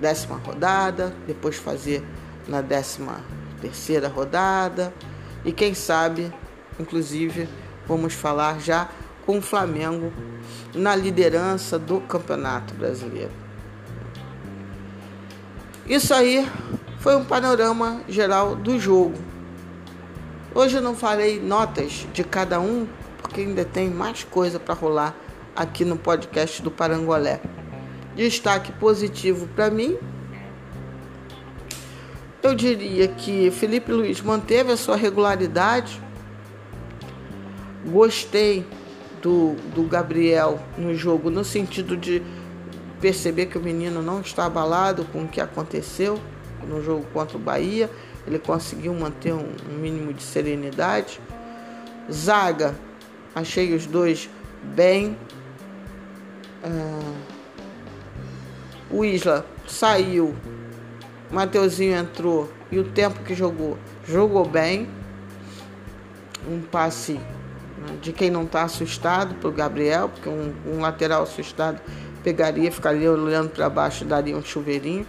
[0.00, 2.04] décima rodada, depois fazer
[2.48, 3.20] na décima
[3.64, 4.92] terceira rodada
[5.42, 6.30] e quem sabe,
[6.78, 7.48] inclusive,
[7.88, 8.90] vamos falar já
[9.24, 10.12] com o Flamengo
[10.74, 13.32] na liderança do Campeonato Brasileiro.
[15.86, 16.46] Isso aí
[16.98, 19.16] foi um panorama geral do jogo.
[20.54, 22.86] Hoje eu não farei notas de cada um,
[23.22, 25.14] porque ainda tem mais coisa para rolar
[25.56, 27.40] aqui no podcast do Parangolé.
[28.14, 29.98] Destaque positivo para mim
[32.44, 35.98] eu diria que Felipe Luiz manteve a sua regularidade.
[37.86, 38.66] Gostei
[39.22, 42.22] do, do Gabriel no jogo, no sentido de
[43.00, 46.20] perceber que o menino não está abalado com o que aconteceu
[46.68, 47.90] no jogo contra o Bahia.
[48.26, 49.48] Ele conseguiu manter um,
[49.80, 51.18] mínimo de serenidade.
[52.12, 52.74] Zaga,
[53.34, 54.28] achei os dois
[54.62, 55.16] bem.
[56.62, 57.14] Uh,
[58.90, 60.34] o Isla saiu
[61.34, 64.88] Mateuzinho entrou e o tempo que jogou, jogou bem.
[66.48, 71.24] Um passe né, de quem não está assustado para o Gabriel, porque um, um, lateral
[71.24, 71.80] assustado
[72.22, 75.06] pegaria, ficaria olhando para baixo, daria um chuveirinho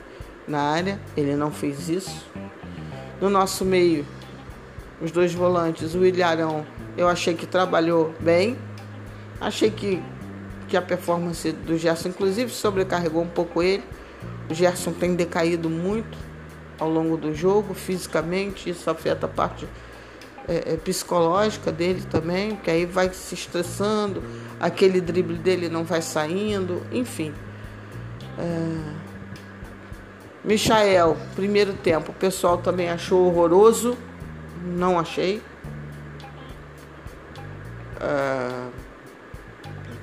[0.48, 1.00] na área.
[1.16, 2.26] Ele não fez isso.
[3.22, 4.06] No nosso meio,
[5.02, 6.66] os dois volantes, o Ilharão,
[6.98, 8.58] eu achei que trabalhou bem.
[9.40, 10.02] Achei que,
[10.68, 13.84] que a performance do Gerson, inclusive, sobrecarregou um pouco ele.
[14.50, 16.18] O Gerson tem decaído muito
[16.80, 19.68] ao longo do jogo, fisicamente, isso afeta a parte
[20.48, 24.24] é, é, psicológica dele também, que aí vai se estressando,
[24.60, 27.34] aquele drible dele não vai saindo, enfim.
[28.38, 29.06] É...
[30.44, 33.98] Michael, primeiro tempo, o pessoal também achou horroroso,
[34.64, 35.42] não achei.
[38.00, 38.68] É...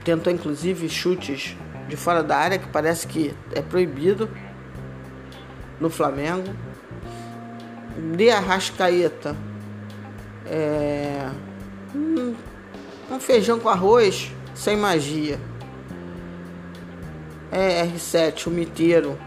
[0.05, 1.57] Tentou inclusive chutes
[1.93, 4.27] de fora da área, que parece que é proibido
[5.79, 6.49] no Flamengo.
[8.17, 9.37] De Arrascaeta,
[10.47, 11.29] é,
[11.95, 12.35] um,
[13.11, 15.39] um feijão com arroz sem magia.
[17.51, 19.19] É R7, o miteiro.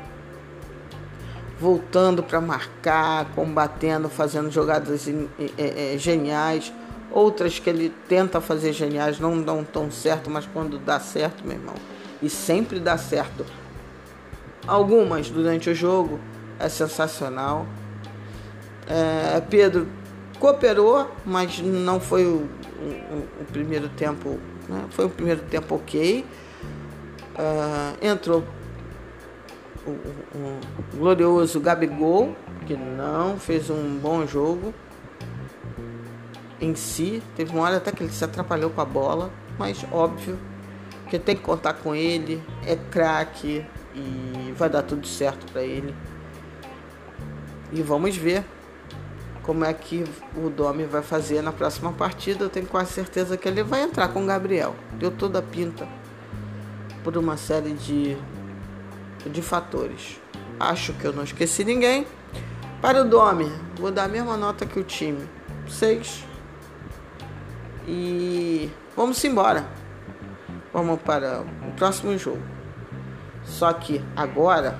[1.60, 6.74] Voltando para marcar, combatendo, fazendo jogadas é, é, geniais.
[7.12, 11.58] Outras que ele tenta fazer geniais não dão tão certo, mas quando dá certo, meu
[11.58, 11.76] irmão,
[12.22, 13.46] e sempre dá certo.
[14.68, 16.20] Algumas durante o jogo
[16.60, 17.66] é sensacional.
[18.88, 19.88] É, Pedro
[20.40, 22.48] cooperou, mas não foi o,
[22.80, 24.86] o, o primeiro tempo, né?
[24.90, 26.26] foi o primeiro tempo ok.
[27.38, 28.44] Uh, entrou
[29.86, 30.60] o, o,
[30.98, 34.74] glorioso Gabigol, que não fez um bom jogo
[36.60, 37.22] em si.
[37.36, 40.38] Teve uma hora até que ele se atrapalhou com a bola, mas óbvio
[41.10, 45.96] que tem que contar com ele, é craque e vai dar tudo certo para ele.
[47.72, 48.44] E vamos ver
[49.44, 50.04] como é que
[50.36, 52.44] o Domi vai fazer na próxima partida.
[52.44, 54.76] Eu tenho quase certeza que ele vai entrar com o Gabriel.
[54.94, 55.88] Deu toda a pinta
[57.04, 58.18] por uma série de,
[59.26, 60.20] de fatores.
[60.60, 62.08] Acho que eu não esqueci ninguém.
[62.82, 65.28] Para o Domi, vou dar a mesma nota que o time.
[65.68, 66.24] 6.
[67.88, 69.68] E vamos embora.
[70.76, 72.44] Vamos para o próximo jogo.
[73.46, 74.78] Só que agora,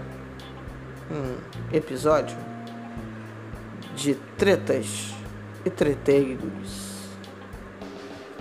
[1.10, 1.38] um
[1.74, 2.36] episódio
[3.96, 5.16] de tretas
[5.64, 7.08] e treteiros.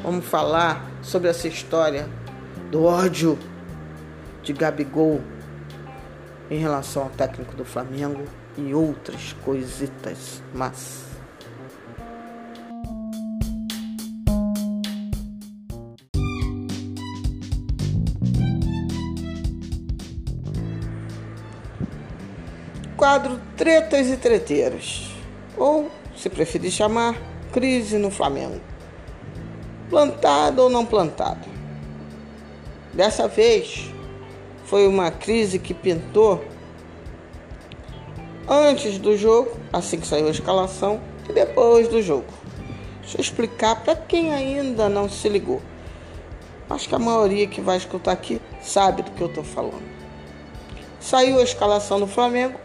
[0.03, 2.09] Vamos falar sobre essa história
[2.73, 3.39] do ódio
[4.43, 5.21] de Gabigol
[6.51, 8.25] em relação ao técnico do Flamengo
[8.59, 11.14] e outras coisitas mas
[23.05, 25.11] Quadro Tretas e Treteiros
[25.59, 27.15] ou, se preferir chamar,
[27.53, 28.63] crise no Flamengo.
[29.91, 31.47] Plantado ou não plantado.
[32.95, 33.93] Dessa vez
[34.65, 36.43] foi uma crise que pintou
[38.49, 42.33] antes do jogo, assim que saiu a escalação, e depois do jogo.
[43.03, 45.61] Deixa eu explicar para quem ainda não se ligou.
[46.71, 49.93] Acho que a maioria que vai escutar aqui sabe do que eu estou falando.
[50.99, 52.64] Saiu a escalação do Flamengo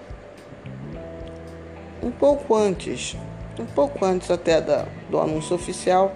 [2.01, 3.15] um pouco antes,
[3.59, 6.15] um pouco antes até da, do anúncio oficial.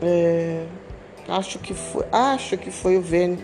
[0.00, 0.64] É,
[1.28, 3.38] acho que foi, acho que foi o Vene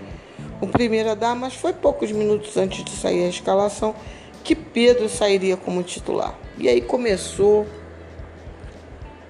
[0.60, 3.94] o primeiro a dar, mas foi poucos minutos antes de sair a escalação
[4.42, 6.38] que Pedro sairia como titular.
[6.58, 7.66] E aí começou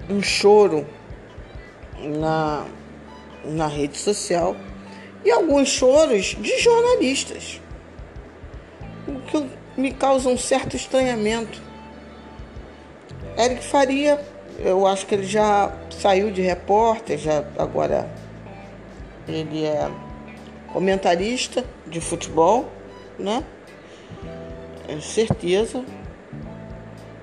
[0.09, 0.85] um choro
[1.99, 2.65] na,
[3.43, 4.55] na rede social
[5.23, 7.61] e alguns choros de jornalistas.
[9.27, 11.61] Que me causa um certo estranhamento.
[13.37, 14.23] Eric Faria,
[14.59, 18.09] eu acho que ele já saiu de repórter, já agora
[19.27, 19.89] ele é
[20.71, 22.69] comentarista de futebol,
[23.19, 23.43] né?
[24.87, 25.83] É certeza.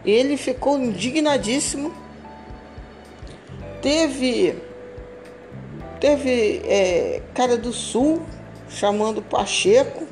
[0.04, 1.94] Ele ficou indignadíssimo.
[3.80, 4.56] Teve
[6.00, 8.22] teve é, cara do Sul
[8.68, 10.06] chamando Pacheco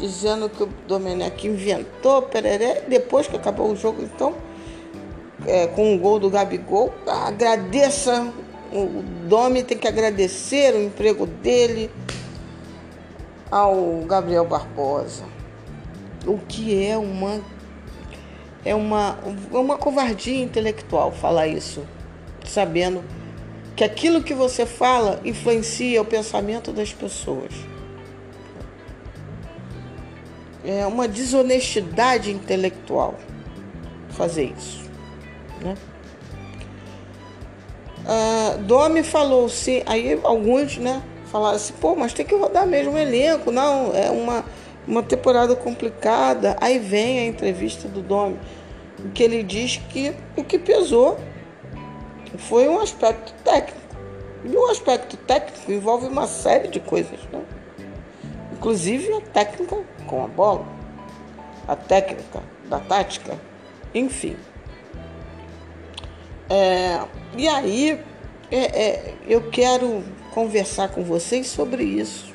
[0.00, 4.34] dizendo que o Domenech inventou, pereré, depois que acabou o jogo, então,
[5.46, 8.32] é, com o gol do Gabigol, agradeça,
[8.72, 11.90] o Domi tem que agradecer o emprego dele
[13.50, 15.24] ao Gabriel Barbosa.
[16.26, 17.40] O que é uma
[18.62, 19.18] é uma,
[19.50, 21.82] uma covardia intelectual falar isso,
[22.44, 23.02] sabendo
[23.74, 27.69] que aquilo que você fala influencia o pensamento das pessoas
[30.64, 33.14] é uma desonestidade intelectual
[34.10, 34.88] fazer isso.
[35.60, 35.74] Né?
[38.06, 42.92] Ah, Domi falou se aí alguns né, falaram assim, pô, mas tem que rodar mesmo
[42.92, 44.44] o elenco, não, é uma,
[44.86, 46.56] uma temporada complicada.
[46.60, 48.38] Aí vem a entrevista do Domi,
[49.14, 51.18] que ele diz que o que pesou
[52.38, 53.80] foi um aspecto técnico.
[54.44, 57.42] E o aspecto técnico envolve uma série de coisas, né?
[58.52, 59.76] Inclusive a técnica
[60.10, 60.66] com a bola,
[61.68, 63.38] a técnica da tática,
[63.94, 64.36] enfim.
[66.50, 67.00] É,
[67.36, 68.00] e aí
[68.50, 70.02] é, é, eu quero
[70.34, 72.34] conversar com vocês sobre isso.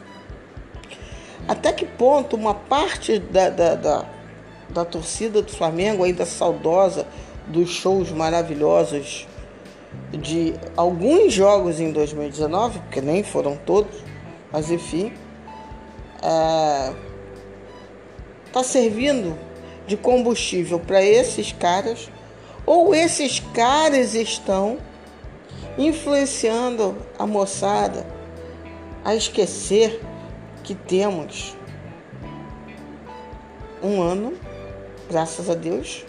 [1.49, 4.05] Até que ponto uma parte da, da, da,
[4.69, 7.05] da torcida do Flamengo, ainda saudosa
[7.45, 9.28] dos shows maravilhosos
[10.11, 13.95] de alguns jogos em 2019, porque nem foram todos,
[14.51, 15.11] mas enfim,
[18.56, 19.38] está servindo
[19.86, 22.10] de combustível para esses caras,
[22.66, 24.78] ou esses caras estão
[25.78, 28.08] influenciando a moçada
[29.03, 30.01] a esquecer
[30.64, 31.53] que temos
[33.84, 34.34] um ano,
[35.10, 36.06] graças a Deus,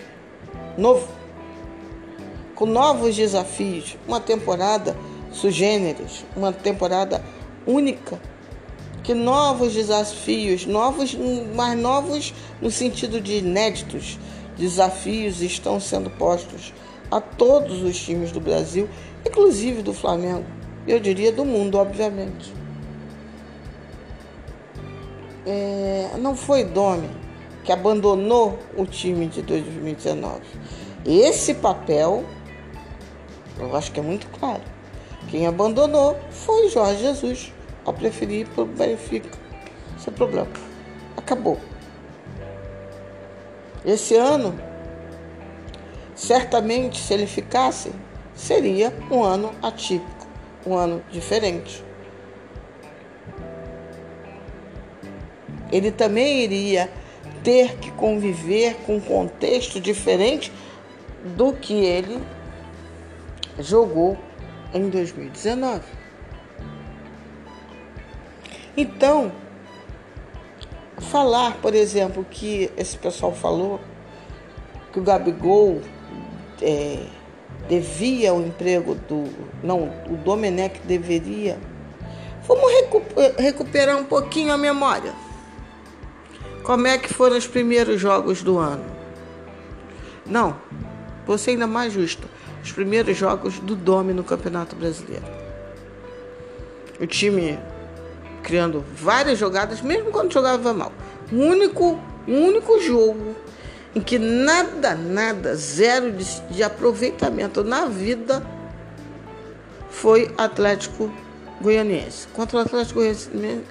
[0.78, 1.09] novo,
[2.55, 4.97] com novos desafios, uma temporada
[5.32, 7.20] sugêneres, uma temporada
[7.66, 8.20] única,
[9.07, 11.16] que novos desafios, novos,
[11.54, 14.18] mas novos no sentido de inéditos,
[14.59, 16.74] desafios estão sendo postos
[17.11, 18.88] a todos os times do Brasil
[19.26, 20.44] inclusive do Flamengo,
[20.86, 22.54] eu diria do mundo, obviamente.
[25.44, 27.11] É, não foi Domi
[27.64, 30.40] que abandonou o time de 2019.
[31.04, 32.24] Esse papel,
[33.59, 34.62] eu acho que é muito claro.
[35.28, 37.52] Quem abandonou foi Jorge Jesus,
[37.87, 38.68] ao preferir ir para o.
[39.99, 40.49] Sem problema.
[41.16, 41.59] Acabou.
[43.84, 44.59] Esse ano,
[46.14, 47.93] certamente, se ele ficasse,
[48.34, 50.26] seria um ano atípico,
[50.66, 51.84] um ano diferente.
[55.70, 56.91] Ele também iria
[57.43, 60.53] ter que conviver com um contexto diferente
[61.37, 62.20] do que ele
[63.59, 64.18] jogou
[64.74, 66.05] em 2019.
[68.76, 69.32] Então,
[70.98, 73.80] falar, por exemplo, que esse pessoal falou
[74.92, 75.80] que o Gabigol
[76.60, 77.06] é,
[77.68, 79.24] devia o emprego do.
[79.62, 81.58] Não, o Domenech deveria.
[82.46, 82.70] Vamos
[83.38, 85.12] recuperar um pouquinho a memória.
[86.62, 88.84] Como é que foram os primeiros jogos do ano?
[90.24, 90.56] Não,
[91.26, 92.28] vou ser ainda mais justo.
[92.62, 95.24] Os primeiros jogos do Dome no Campeonato Brasileiro.
[97.00, 97.58] O time
[98.47, 100.92] criando várias jogadas, mesmo quando jogava mal.
[101.32, 103.34] O único, único jogo
[103.92, 108.47] em que nada, nada, zero de, de aproveitamento na vida
[109.90, 111.12] foi Atlético
[111.61, 112.28] Goianiense.
[112.28, 113.01] Contra o Atlético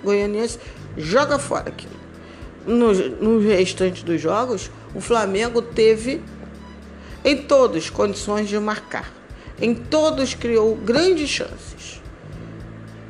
[0.03, 0.59] Goianiense,
[0.97, 1.95] joga fora aquilo.
[2.67, 6.21] No, no restante dos jogos, o Flamengo teve
[7.23, 9.09] em todos condições de marcar.
[9.61, 11.94] Em todos criou grandes chances.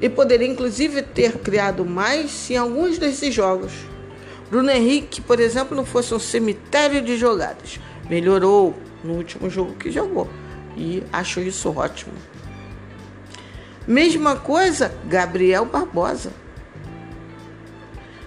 [0.01, 3.71] E poderia inclusive ter criado mais em alguns desses jogos
[4.49, 7.79] Bruno Henrique, por exemplo, não fosse um cemitério de jogadas.
[8.09, 10.29] Melhorou no último jogo que jogou.
[10.77, 12.13] E acho isso ótimo.
[13.87, 16.31] Mesma coisa, Gabriel Barbosa.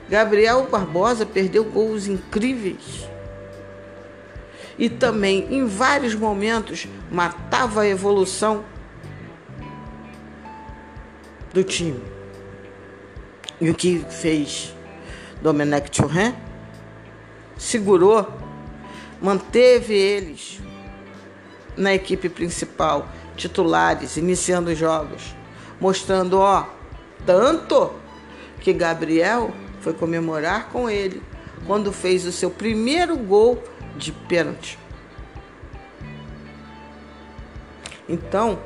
[0.08, 3.08] Gabriel Barbosa perdeu gols incríveis.
[4.78, 8.64] E também, em vários momentos, matava a evolução
[11.58, 12.00] do time.
[13.60, 14.72] E o que fez
[15.42, 16.34] Domenech Churrin,
[17.56, 18.26] segurou,
[19.20, 20.60] manteve eles
[21.76, 25.34] na equipe principal, titulares, iniciando os jogos,
[25.80, 26.66] mostrando, ó,
[27.26, 27.92] tanto
[28.60, 31.22] que Gabriel foi comemorar com ele
[31.66, 33.62] quando fez o seu primeiro gol
[33.96, 34.78] de pênalti.
[38.08, 38.58] Então,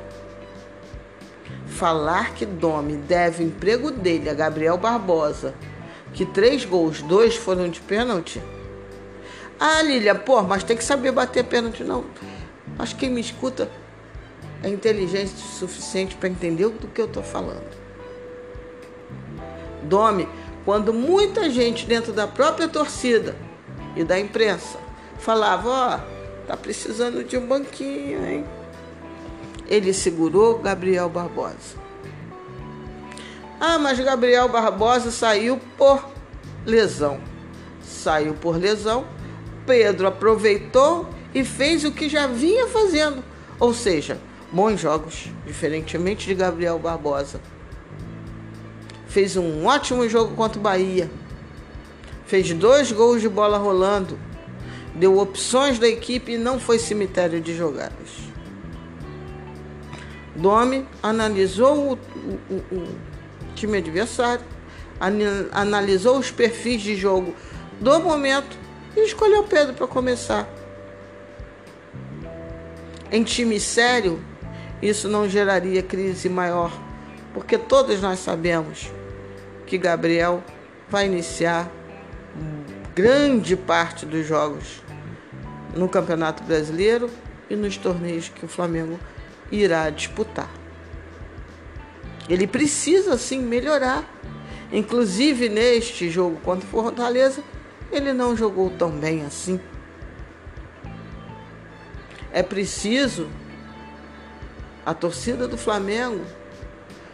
[1.73, 5.53] falar que Domi deve emprego dele a Gabriel Barbosa
[6.13, 8.41] que três gols, dois foram de pênalti.
[9.59, 12.05] Ah, Lilia, pô, mas tem que saber bater pênalti, não.
[12.77, 13.69] Acho que quem me escuta
[14.61, 17.83] é inteligente o suficiente para entender do que eu estou falando.
[19.83, 20.29] Dome,
[20.63, 23.35] quando muita gente dentro da própria torcida
[23.95, 24.77] e da imprensa
[25.17, 28.45] falava, ó, oh, tá precisando de um banquinho, hein?
[29.67, 31.81] Ele segurou Gabriel Barbosa.
[33.59, 36.05] Ah, mas Gabriel Barbosa saiu por
[36.65, 37.19] lesão.
[37.81, 39.05] Saiu por lesão.
[39.65, 43.23] Pedro aproveitou e fez o que já vinha fazendo,
[43.59, 44.19] ou seja,
[44.51, 47.39] bons jogos, diferentemente de Gabriel Barbosa.
[49.07, 51.09] fez um ótimo jogo contra o Bahia.
[52.25, 54.17] Fez dois gols de bola rolando.
[54.95, 58.32] Deu opções da equipe e não foi cemitério de jogadas.
[60.35, 61.99] Domi analisou o,
[62.49, 62.97] o, o
[63.55, 64.43] time adversário,
[65.51, 67.35] analisou os perfis de jogo
[67.79, 68.57] do momento
[68.95, 70.47] e escolheu Pedro para começar.
[73.11, 74.19] Em time sério,
[74.81, 76.71] isso não geraria crise maior,
[77.33, 78.91] porque todos nós sabemos
[79.67, 80.43] que Gabriel
[80.89, 81.69] vai iniciar
[82.95, 84.81] grande parte dos jogos
[85.75, 87.09] no Campeonato Brasileiro
[87.49, 88.99] e nos torneios que o Flamengo
[89.53, 90.49] irá disputar.
[92.27, 94.03] Ele precisa sim melhorar.
[94.71, 97.43] Inclusive neste jogo contra o Fortaleza,
[97.91, 99.59] ele não jogou tão bem assim.
[102.31, 103.29] É preciso
[104.83, 106.25] a torcida do Flamengo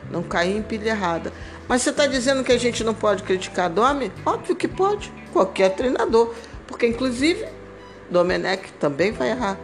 [0.09, 1.33] não cair em pilha errada.
[1.67, 4.11] Mas você está dizendo que a gente não pode criticar Domi?
[4.25, 6.33] Óbvio que pode, qualquer treinador.
[6.65, 7.45] Porque, inclusive,
[8.09, 9.57] Domenech também vai errar.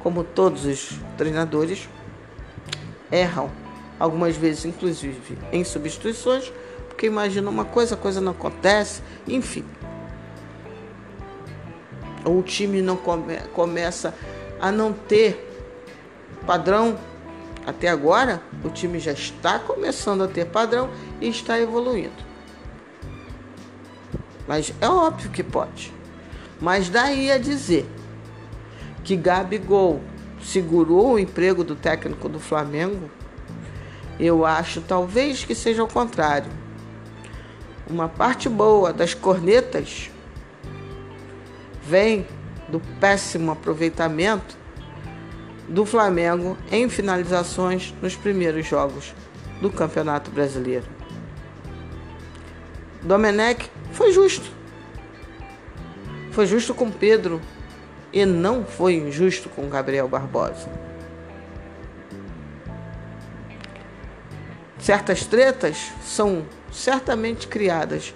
[0.00, 1.88] Como todos os treinadores
[3.10, 3.50] erram.
[3.98, 6.52] Algumas vezes, inclusive, em substituições.
[6.88, 9.02] Porque imagina uma coisa, a coisa não acontece.
[9.26, 9.64] Enfim.
[12.24, 14.14] O time não come, começa
[14.60, 15.46] a não ter
[16.46, 16.98] padrão
[17.68, 20.88] até agora, o time já está começando a ter padrão
[21.20, 22.26] e está evoluindo.
[24.46, 25.92] Mas é óbvio que pode.
[26.58, 27.86] Mas daí a dizer
[29.04, 30.00] que Gabigol
[30.42, 33.10] segurou o emprego do técnico do Flamengo,
[34.18, 36.50] eu acho talvez que seja o contrário.
[37.88, 40.10] Uma parte boa das cornetas
[41.82, 42.26] vem
[42.68, 44.56] do péssimo aproveitamento
[45.68, 49.14] do Flamengo em finalizações nos primeiros jogos
[49.60, 50.86] do Campeonato Brasileiro.
[53.02, 54.50] Domenech foi justo.
[56.32, 57.40] Foi justo com Pedro
[58.12, 60.68] e não foi injusto com Gabriel Barbosa.
[64.78, 68.14] Certas tretas são certamente criadas.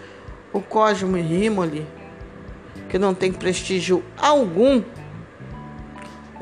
[0.53, 1.87] O Cosmo Rimoli,
[2.89, 4.83] que não tem prestígio algum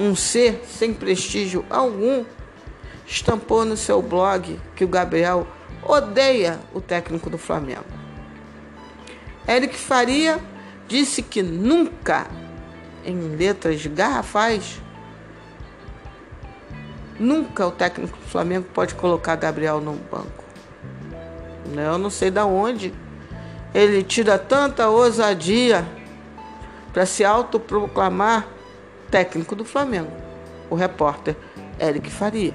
[0.01, 2.24] um ser sem prestígio algum,
[3.07, 5.46] estampou no seu blog que o Gabriel
[5.82, 7.84] odeia o técnico do Flamengo.
[9.46, 10.40] Eric Faria
[10.88, 12.26] disse que nunca,
[13.05, 14.80] em letras garrafais,
[17.18, 20.44] nunca o técnico do Flamengo pode colocar Gabriel no banco.
[21.76, 22.92] Eu não sei da onde
[23.74, 25.86] ele tira tanta ousadia
[26.92, 28.46] para se autoproclamar
[29.11, 30.11] técnico do Flamengo,
[30.68, 31.36] o repórter
[31.78, 32.55] Eric Faria.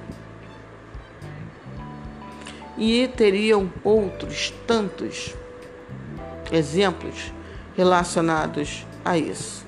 [2.78, 5.34] E teriam outros tantos
[6.52, 7.32] exemplos
[7.76, 9.66] relacionados a isso.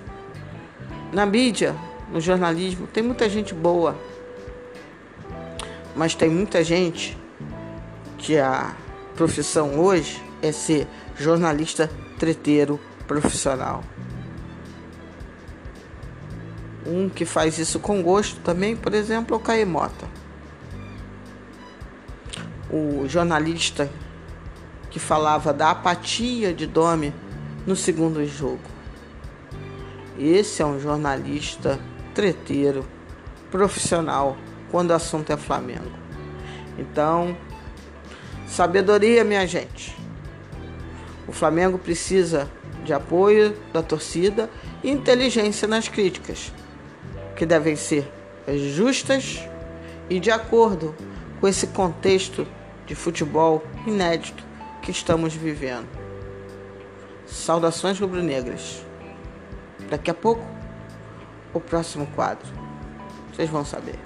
[1.12, 1.76] Na mídia,
[2.12, 3.98] no jornalismo, tem muita gente boa,
[5.96, 7.18] mas tem muita gente
[8.18, 8.76] que a
[9.16, 10.88] profissão hoje é ser
[11.18, 11.90] jornalista
[12.20, 13.84] treteiro profissional.
[16.86, 20.08] Um que faz isso com gosto também, por exemplo, é o Caemota.
[22.70, 23.90] O jornalista
[24.90, 27.14] que falava da apatia de Domi
[27.66, 28.77] no segundo jogo.
[30.18, 31.80] Esse é um jornalista
[32.14, 32.86] treteiro,
[33.52, 34.36] profissional,
[34.72, 35.92] quando o assunto é Flamengo.
[36.78, 37.38] Então,
[38.48, 39.96] sabedoria, minha gente.
[41.28, 42.50] O Flamengo precisa
[42.84, 44.50] de apoio da torcida
[44.84, 46.54] e inteligência nas críticas
[47.36, 48.12] que devem ser
[48.74, 49.44] justas
[50.10, 50.96] e de acordo
[51.40, 52.48] com esse contexto
[52.86, 54.44] de futebol inédito
[54.82, 55.88] que estamos vivendo.
[57.28, 58.87] Saudações rubro-negras.
[59.90, 60.46] Daqui a pouco,
[61.54, 62.48] o próximo quadro.
[63.34, 63.98] Vocês vão saber.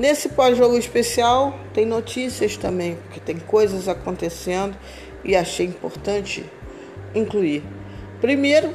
[0.00, 4.74] Nesse pós-jogo especial tem notícias também, porque tem coisas acontecendo
[5.22, 6.42] e achei importante
[7.14, 7.62] incluir.
[8.20, 8.74] Primeiro,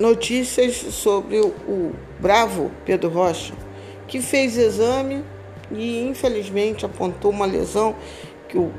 [0.00, 3.52] notícias sobre o, bravo Pedro Rocha,
[4.06, 5.22] que fez exame
[5.70, 7.94] e infelizmente apontou uma lesão
[8.48, 8.72] que o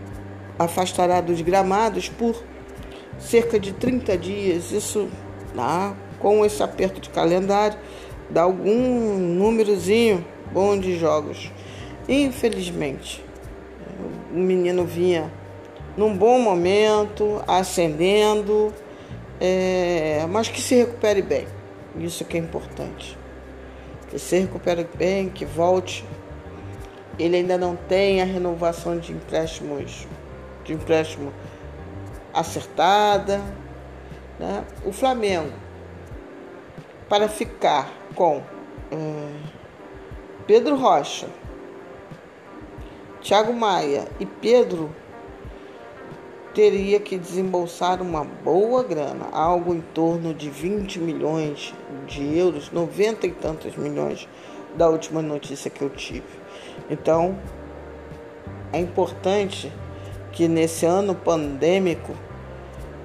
[0.57, 2.43] afastará dos gramados por
[3.19, 4.71] cerca de 30 dias.
[4.71, 5.07] Isso
[5.53, 7.77] dá, com esse aperto de calendário,
[8.27, 11.51] dá algum númerozinho bom de jogos.
[12.07, 13.23] Infelizmente,
[14.33, 15.31] o menino vinha
[15.95, 18.73] num bom momento, ascendendo,
[19.39, 21.47] é, mas que se recupere bem.
[21.95, 23.17] Isso que é importante.
[24.09, 26.05] Que se recupere bem, que volte.
[27.17, 30.07] Ele ainda não tem a renovação de empréstimos,
[30.63, 31.33] de empréstimo
[32.33, 33.41] acertada.
[34.37, 34.63] Né?
[34.85, 35.53] O Flamengo,
[37.07, 38.41] para ficar com
[38.91, 39.31] é,
[40.47, 41.27] Pedro Rocha,
[43.21, 44.93] Thiago Maia e Pedro
[46.53, 51.73] teria que desembolsar uma boa grana, algo em torno de 20 milhões
[52.07, 54.27] de euros, 90 e tantos milhões
[54.75, 56.27] da última notícia que eu tive.
[56.89, 57.37] Então,
[58.71, 59.71] é importante
[60.31, 62.13] que nesse ano pandêmico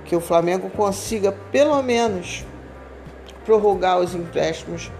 [0.04, 2.44] que o Flamengo consiga pelo menos
[3.44, 4.90] prorrogar os empréstimos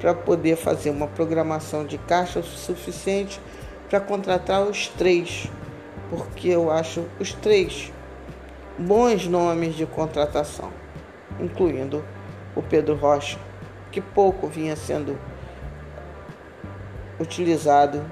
[0.00, 3.40] para poder fazer uma programação de caixa suficiente
[3.88, 5.50] para contratar os três,
[6.10, 7.92] porque eu acho os três
[8.76, 10.72] bons nomes de contratação,
[11.38, 12.04] incluindo
[12.56, 13.38] o Pedro Rocha,
[13.92, 15.16] que pouco vinha sendo
[17.18, 18.04] utilizado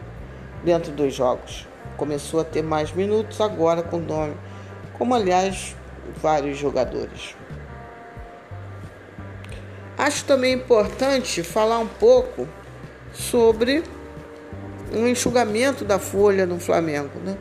[0.62, 1.66] dentro dos jogos.
[1.96, 4.36] Começou a ter mais minutos agora com o nome,
[4.96, 5.74] como aliás
[6.22, 7.34] vários jogadores.
[9.96, 12.46] Acho também importante falar um pouco
[13.12, 13.82] sobre
[14.92, 17.18] um enxugamento da folha no Flamengo.
[17.24, 17.36] Né?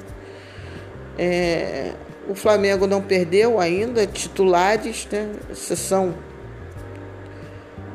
[1.18, 1.94] É,
[2.28, 5.32] o Flamengo não perdeu ainda titulares, né?
[5.50, 6.14] exceção.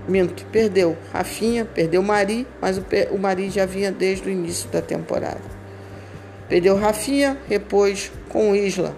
[0.08, 4.82] Minto, perdeu Rafinha, perdeu Mari, mas o, o Mari já vinha desde o início da
[4.82, 5.40] temporada.
[6.48, 8.96] Perdeu Rafinha, repôs com Isla.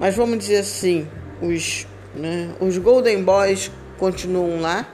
[0.00, 1.06] Mas vamos dizer assim,
[1.40, 4.88] os, né, os Golden Boys continuam lá.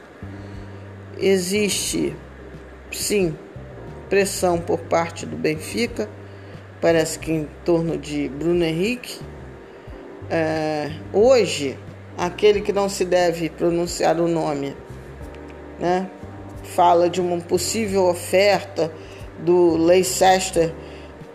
[1.19, 2.17] Existe,
[2.91, 3.37] sim,
[4.09, 6.09] pressão por parte do Benfica,
[6.83, 9.21] parece que em torno de Bruno Henrique.
[10.29, 11.79] É, hoje,
[12.19, 14.77] aquele que não se deve pronunciar o nome,
[15.79, 16.11] né,
[16.75, 18.93] fala de uma possível oferta
[19.39, 20.75] do Leicester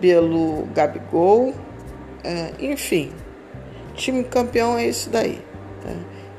[0.01, 1.53] pelo Gabigol.
[2.23, 3.11] É, enfim,
[3.95, 5.41] time campeão é isso daí.
[5.81, 5.89] Tá?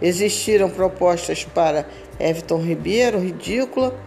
[0.03, 1.87] Existiram propostas para
[2.21, 3.99] Everton Ribeiro, ridícula,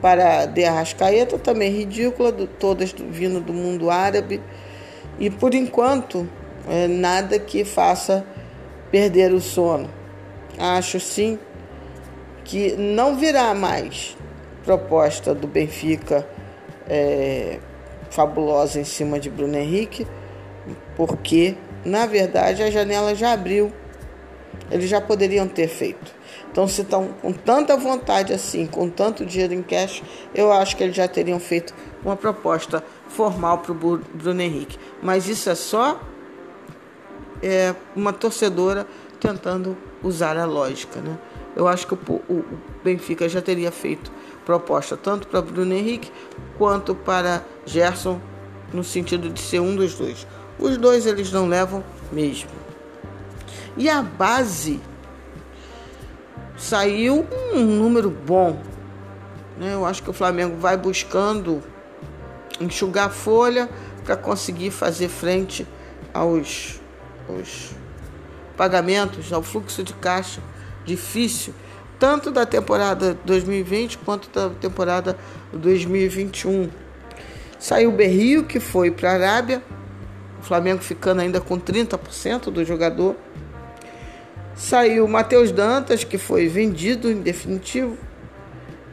[0.00, 4.40] para De Arrascaeta, também ridícula, todas vindo do mundo árabe.
[5.18, 6.28] E por enquanto,
[6.68, 8.24] é, nada que faça
[8.90, 9.90] perder o sono.
[10.58, 11.38] Acho sim
[12.44, 14.16] que não virá mais
[14.64, 16.26] proposta do Benfica
[16.88, 17.58] é,
[18.10, 20.06] fabulosa em cima de Bruno Henrique,
[20.96, 23.72] porque na verdade a janela já abriu
[24.70, 26.14] eles já poderiam ter feito.
[26.50, 30.02] Então, se estão com tanta vontade assim, com tanto dinheiro em cash,
[30.34, 31.72] eu acho que eles já teriam feito
[32.04, 34.76] uma proposta formal para o Bruno Henrique.
[35.02, 36.00] Mas isso é só
[37.42, 38.86] é, uma torcedora
[39.20, 41.00] tentando usar a lógica.
[41.00, 41.16] Né?
[41.54, 41.98] Eu acho que o,
[42.28, 44.10] o, o Benfica já teria feito
[44.44, 46.10] proposta tanto para Bruno Henrique
[46.58, 48.20] quanto para Gerson,
[48.72, 50.26] no sentido de ser um dos dois.
[50.58, 52.50] Os dois eles não levam mesmo.
[53.76, 54.80] E a base
[56.60, 58.60] saiu um número bom.
[59.58, 59.72] Né?
[59.72, 61.62] Eu acho que o Flamengo vai buscando
[62.60, 63.68] enxugar a folha
[64.04, 65.66] para conseguir fazer frente
[66.12, 66.78] aos,
[67.28, 67.70] aos
[68.56, 70.42] pagamentos, ao fluxo de caixa
[70.84, 71.54] difícil,
[71.98, 75.16] tanto da temporada 2020 quanto da temporada
[75.52, 76.70] 2021.
[77.58, 79.62] Saiu o Berrio, que foi para a Arábia,
[80.40, 83.16] o Flamengo ficando ainda com 30% do jogador.
[84.54, 87.96] Saiu Matheus Dantas, que foi vendido em definitivo.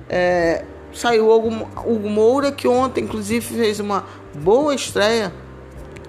[0.09, 5.33] É, saiu Hugo Moura, que ontem, inclusive, fez uma boa estreia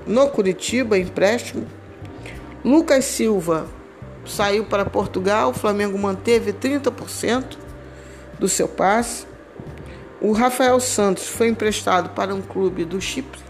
[0.06, 1.66] no Curitiba, empréstimo.
[2.64, 3.66] Lucas Silva
[4.24, 7.56] saiu para Portugal, o Flamengo manteve 30%
[8.38, 9.26] do seu passe.
[10.20, 13.47] O Rafael Santos foi emprestado para um clube do Chipre.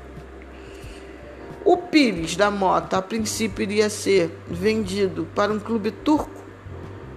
[1.70, 6.42] O Pires da Mota, a princípio, iria ser vendido para um clube turco,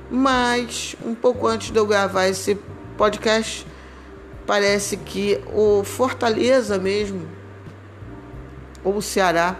[0.10, 2.60] mas um pouco antes de eu gravar esse
[2.98, 3.66] podcast,
[4.46, 7.26] parece que o Fortaleza mesmo,
[8.84, 9.56] ou o Ceará,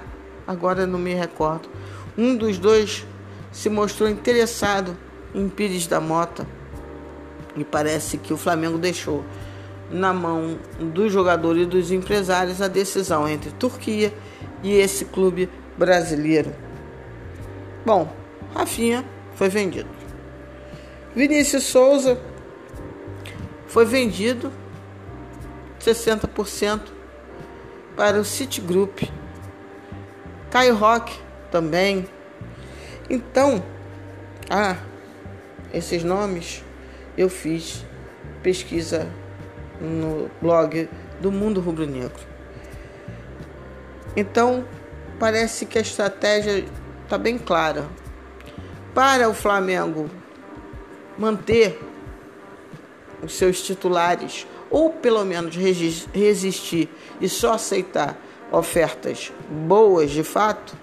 [0.46, 1.70] agora não me recordo,
[2.18, 3.08] um dos dois
[3.50, 4.98] se mostrou interessado
[5.34, 6.46] em Pires da Mota
[7.56, 9.24] e parece que o Flamengo deixou
[9.90, 14.31] na mão do jogador e dos empresários a decisão entre Turquia e
[14.70, 16.54] esse clube brasileiro.
[17.86, 18.12] Bom,
[18.54, 19.04] Rafinha
[19.36, 19.90] foi vendido.
[21.16, 22.20] Vinícius Souza
[23.68, 24.52] foi vendido
[25.80, 26.82] 60%
[27.96, 29.04] para o Citigroup.
[30.50, 31.18] Caio Rock
[31.50, 32.08] também.
[33.10, 33.64] Então,
[34.50, 34.78] ah,
[35.74, 36.64] esses nomes
[37.18, 37.86] eu fiz
[38.44, 39.08] pesquisa
[39.80, 40.90] no blog
[41.20, 42.31] do Mundo Rubro Negro.
[44.16, 44.66] Então,
[45.20, 46.66] parece que a estratégia
[47.04, 47.86] está bem clara.
[48.94, 50.10] Para o Flamengo
[51.18, 51.80] manter
[53.24, 56.90] os seus titulares, ou pelo menos resistir
[57.20, 58.18] e só aceitar
[58.52, 60.76] ofertas boas de fato,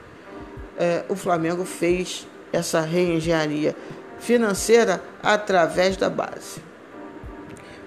[0.78, 3.74] é, o Flamengo fez essa reengenharia
[4.18, 6.62] financeira através da base.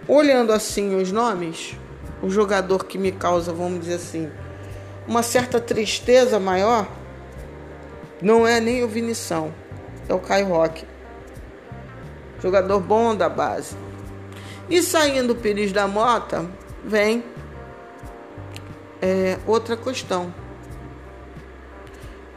[0.07, 1.75] Olhando assim os nomes,
[2.21, 4.29] o jogador que me causa, vamos dizer assim,
[5.07, 6.87] uma certa tristeza maior,
[8.21, 9.53] não é nem o Vinição,
[10.07, 10.85] é o Caio Roque.
[12.41, 13.75] Jogador bom da base.
[14.69, 16.49] E saindo o Pires da Mota,
[16.83, 17.23] vem
[19.01, 20.33] é, outra questão.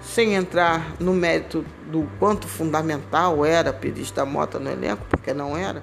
[0.00, 5.56] Sem entrar no mérito do quanto fundamental era Pires da Mota no elenco, porque não
[5.56, 5.82] era,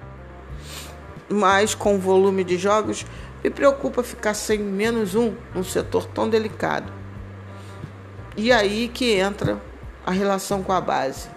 [1.29, 3.05] mas com o volume de jogos,
[3.43, 6.91] me preocupa ficar sem menos um num setor tão delicado.
[8.37, 9.61] E aí que entra
[10.05, 11.29] a relação com a base.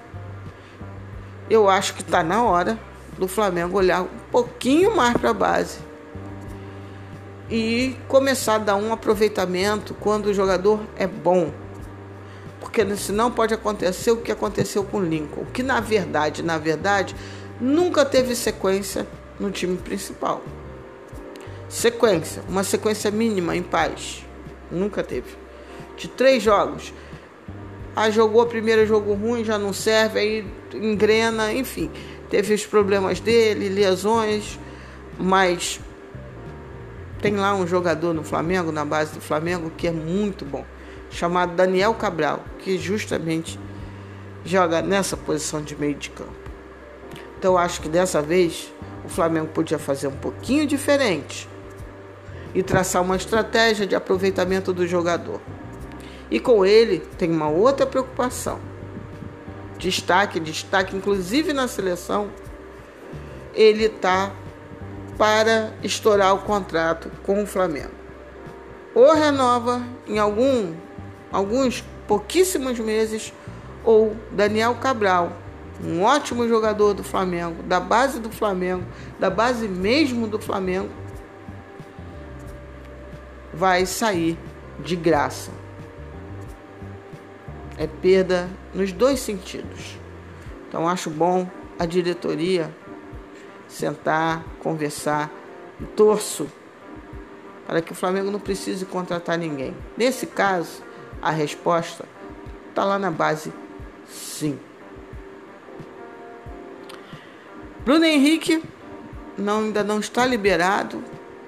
[1.49, 2.79] Eu acho que está na hora
[3.19, 5.79] do Flamengo olhar um pouquinho mais para a base
[7.51, 11.53] e começar a dar um aproveitamento quando o jogador é bom.
[12.61, 17.15] Porque senão pode acontecer o que aconteceu com o Lincoln, que na verdade, na verdade,
[17.61, 19.07] nunca teve sequência
[19.39, 20.43] no time principal.
[21.75, 24.25] Sequência, uma sequência mínima em paz.
[24.71, 25.37] Nunca teve.
[25.97, 26.93] De três jogos.
[27.97, 31.91] Ah, jogou o primeiro jogo ruim, já não serve, aí engrena, enfim
[32.35, 34.59] teve os problemas dele, lesões,
[35.17, 35.81] mas
[37.21, 40.65] tem lá um jogador no Flamengo, na base do Flamengo, que é muito bom,
[41.11, 43.57] chamado Daniel Cabral, que justamente
[44.45, 46.35] joga nessa posição de meio de campo.
[47.39, 48.73] Então acho que dessa vez
[49.05, 51.49] o Flamengo podia fazer um pouquinho diferente
[52.55, 55.41] e traçar uma estratégia de aproveitamento do jogador.
[56.31, 58.61] E com ele tem uma outra preocupação
[59.79, 62.31] destaque, destaque, inclusive na seleção,
[63.55, 64.33] ele está
[65.19, 67.93] para estourar o contrato com o Flamengo.
[68.95, 70.75] Ou renova em algum,
[71.31, 73.33] alguns pouquíssimos meses,
[73.85, 75.33] ou Daniel Cabral,
[75.85, 78.85] um ótimo jogador do Flamengo, da base do Flamengo,
[79.19, 80.89] da base mesmo do Flamengo,
[83.55, 84.39] vai sair
[84.81, 85.51] de graça
[87.77, 89.99] é perda nos dois sentidos.
[90.69, 91.49] Então acho bom
[91.79, 92.75] a diretoria
[93.69, 95.31] sentar, conversar
[95.81, 96.47] e torço
[97.67, 99.75] para que o Flamengo não precise contratar ninguém.
[99.97, 100.83] Nesse caso,
[101.21, 102.05] a resposta
[102.69, 103.53] está lá na base,
[104.07, 104.59] sim.
[107.85, 108.63] Bruno Henrique
[109.37, 111.03] não, ainda não está liberado,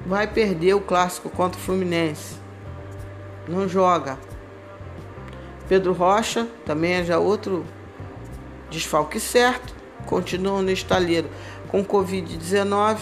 [0.07, 2.37] vai perder o clássico contra o Fluminense.
[3.49, 4.19] Não joga.
[5.69, 7.65] Pedro Rocha também é já outro
[8.71, 9.75] desfalque certo,
[10.07, 11.29] continua no estaleiro
[11.69, 12.99] com Covid-19.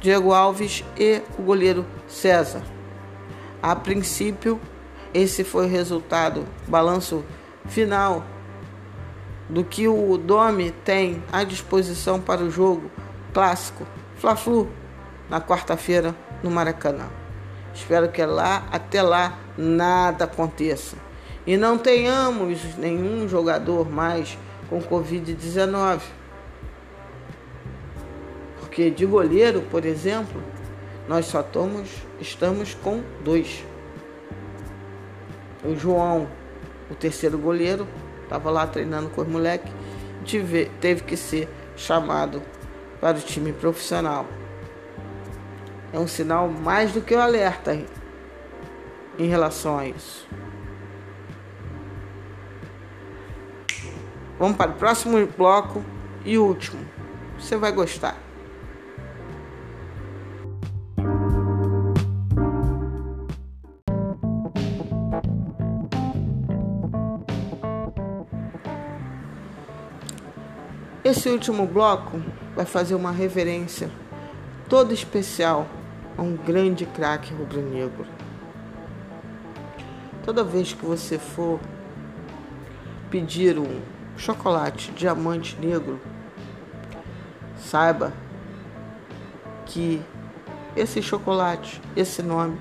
[0.00, 2.62] Diego Alves e o goleiro César.
[3.62, 4.60] A princípio,
[5.12, 7.24] esse foi o resultado, balanço
[7.66, 8.24] final
[9.48, 12.90] do que o Domi tem à disposição para o jogo
[13.32, 13.86] clássico
[14.16, 14.83] Fla-Flu
[15.28, 17.08] na quarta-feira no Maracanã.
[17.74, 20.96] Espero que lá, até lá, nada aconteça.
[21.46, 26.00] E não tenhamos nenhum jogador mais com Covid-19.
[28.60, 30.42] Porque de goleiro, por exemplo,
[31.08, 31.88] nós só tomos,
[32.20, 33.64] estamos com dois.
[35.64, 36.28] O João,
[36.90, 37.88] o terceiro goleiro,
[38.22, 39.72] estava lá treinando com os moleques,
[40.80, 42.42] teve que ser chamado
[43.00, 44.26] para o time profissional
[45.94, 47.80] é um sinal mais do que um alerta
[49.16, 50.26] em relação a isso.
[54.36, 55.84] Vamos para o próximo bloco
[56.24, 56.84] e último.
[57.38, 58.16] Você vai gostar.
[71.04, 72.20] Esse último bloco
[72.56, 73.88] vai fazer uma reverência
[74.68, 75.68] toda especial
[76.16, 78.06] a um grande craque rubro-negro.
[80.24, 81.60] Toda vez que você for
[83.10, 83.80] pedir um
[84.16, 86.00] chocolate diamante negro,
[87.56, 88.12] saiba
[89.66, 90.02] que
[90.76, 92.58] esse chocolate, esse nome,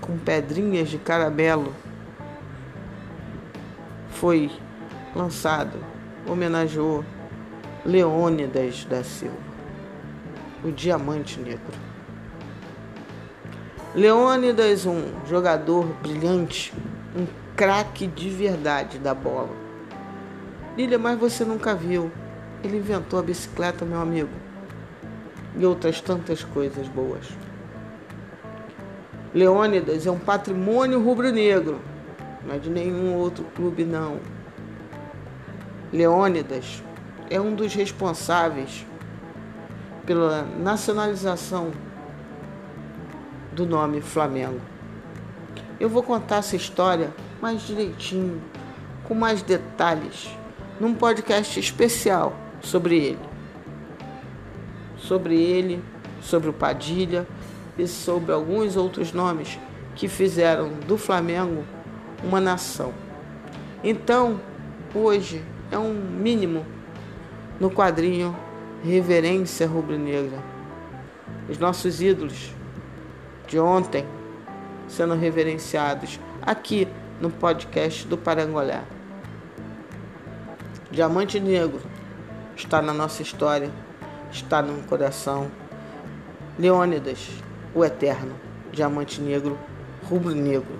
[0.00, 1.74] com pedrinhas de caramelo
[4.10, 4.50] foi
[5.14, 5.78] lançado,
[6.26, 7.04] homenageou
[7.84, 9.36] Leônidas da Silva,
[10.62, 11.89] o Diamante Negro.
[13.94, 16.72] Leônidas, um jogador brilhante,
[17.16, 17.26] um
[17.56, 19.50] craque de verdade da bola.
[20.76, 22.08] Lília, mas você nunca viu.
[22.62, 24.30] Ele inventou a bicicleta, meu amigo.
[25.58, 27.26] E outras tantas coisas boas.
[29.34, 31.80] Leônidas é um patrimônio rubro-negro,
[32.46, 34.20] não é de nenhum outro clube, não.
[35.92, 36.80] Leônidas
[37.28, 38.86] é um dos responsáveis
[40.06, 41.72] pela nacionalização
[43.52, 44.60] do nome Flamengo.
[45.78, 48.40] Eu vou contar essa história mais direitinho,
[49.04, 50.30] com mais detalhes,
[50.78, 53.18] num podcast especial sobre ele.
[54.98, 55.82] Sobre ele,
[56.20, 57.26] sobre o Padilha
[57.78, 59.58] e sobre alguns outros nomes
[59.96, 61.64] que fizeram do Flamengo
[62.22, 62.92] uma nação.
[63.82, 64.40] Então,
[64.94, 66.64] hoje é um mínimo
[67.58, 68.36] no quadrinho
[68.84, 70.38] Reverência Rubro-Negra.
[71.48, 72.52] Os nossos ídolos
[73.50, 74.06] de ontem
[74.86, 76.86] sendo reverenciados aqui
[77.20, 78.80] no podcast do Parangolé.
[80.88, 81.82] Diamante Negro
[82.54, 83.68] está na nossa história,
[84.30, 85.50] está no coração.
[86.56, 87.28] Leônidas,
[87.74, 88.36] o Eterno,
[88.70, 89.58] Diamante Negro,
[90.08, 90.78] Rubro Negro.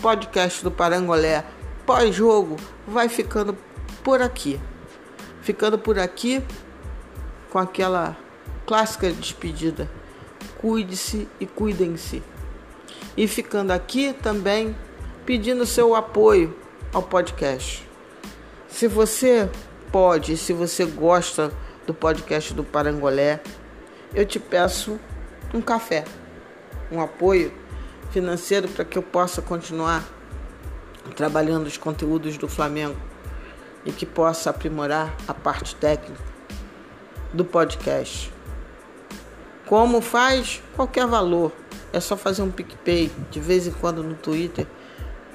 [0.00, 1.44] Podcast do Parangolé
[1.86, 3.56] pós-jogo vai ficando
[4.02, 4.60] por aqui.
[5.42, 6.42] Ficando por aqui
[7.50, 8.16] com aquela
[8.66, 9.90] clássica despedida.
[10.58, 12.22] Cuide-se e cuidem-se.
[13.16, 14.76] E ficando aqui também
[15.26, 16.56] pedindo seu apoio
[16.92, 17.86] ao podcast.
[18.68, 19.50] Se você
[19.90, 21.52] pode, se você gosta
[21.86, 23.40] do podcast do Parangolé,
[24.14, 24.98] eu te peço
[25.52, 26.04] um café,
[26.90, 27.52] um apoio
[28.10, 30.04] financeiro para que eu possa continuar
[31.16, 32.96] trabalhando os conteúdos do Flamengo
[33.84, 36.22] e que possa aprimorar a parte técnica
[37.32, 38.32] do podcast.
[39.66, 40.62] Como faz?
[40.74, 41.52] Qualquer valor.
[41.92, 43.10] É só fazer um PicPay.
[43.30, 44.66] De vez em quando no Twitter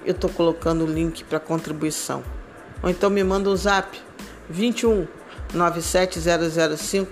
[0.06, 2.24] eu estou colocando o link para contribuição.
[2.84, 4.00] Ou então me manda um zap
[4.50, 5.08] 21
[5.54, 7.12] 97005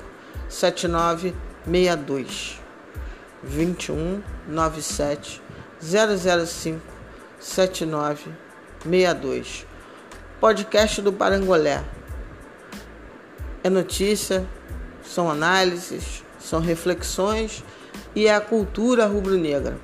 [0.49, 2.61] 7962
[3.43, 5.42] 21 97
[5.83, 6.81] 005
[7.39, 9.65] 7962.
[10.39, 11.83] Podcast do Parangolé.
[13.61, 14.47] É notícia,
[15.03, 17.61] são análises, são reflexões
[18.15, 19.77] e é a cultura rubro-negra.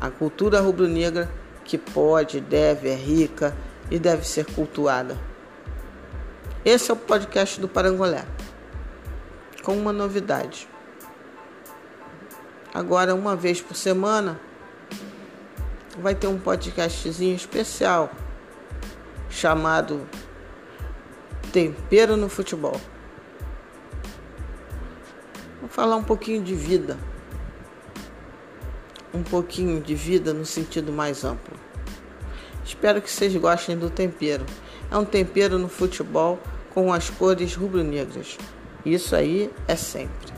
[0.00, 1.28] A cultura rubro-negra
[1.64, 3.56] que pode, deve, é rica
[3.90, 5.18] e deve ser cultuada.
[6.64, 8.24] Esse é o podcast do Parangolé.
[9.64, 10.68] Com uma novidade.
[12.74, 14.40] Agora, uma vez por semana,
[15.96, 18.10] vai ter um podcastzinho especial
[19.30, 20.04] chamado
[21.52, 22.80] Tempero no Futebol.
[25.60, 26.98] Vou falar um pouquinho de vida.
[29.14, 31.56] Um pouquinho de vida no sentido mais amplo.
[32.64, 34.44] Espero que vocês gostem do tempero.
[34.90, 36.40] É um tempero no futebol
[36.74, 38.36] com as cores rubro-negras.
[38.84, 40.33] Isso aí é sempre.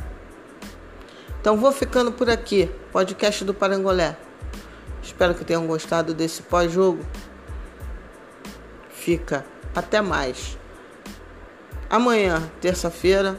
[1.47, 2.69] Então vou ficando por aqui.
[2.91, 4.17] Podcast do Parangolé.
[5.01, 7.07] Espero que tenham gostado desse pós-jogo.
[8.91, 10.59] Fica até mais.
[11.89, 13.39] Amanhã, terça-feira,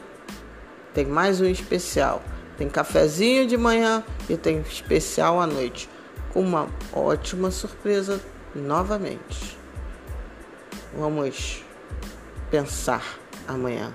[0.94, 2.22] tem mais um especial.
[2.56, 5.86] Tem cafezinho de manhã e tem especial à noite.
[6.32, 8.18] Com uma ótima surpresa
[8.54, 9.58] novamente.
[10.96, 11.62] Vamos
[12.50, 13.04] pensar
[13.46, 13.94] amanhã.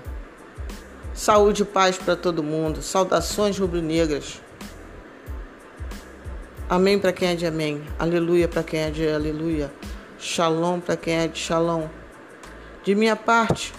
[1.14, 2.82] Saúde e paz para todo mundo.
[2.82, 4.42] Saudações rubro-negras.
[6.68, 7.84] Amém para quem é de amém.
[8.00, 9.72] Aleluia para quem é de aleluia.
[10.18, 11.86] Shalom para quem é de shalom.
[12.82, 13.72] De minha parte,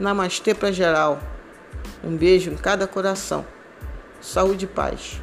[0.00, 1.20] namastê para geral.
[2.02, 3.44] Um beijo em cada coração.
[4.18, 5.20] Saúde e paz.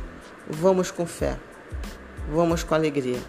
[0.47, 1.39] Vamos com fé.
[2.31, 3.19] Vamos com alegria.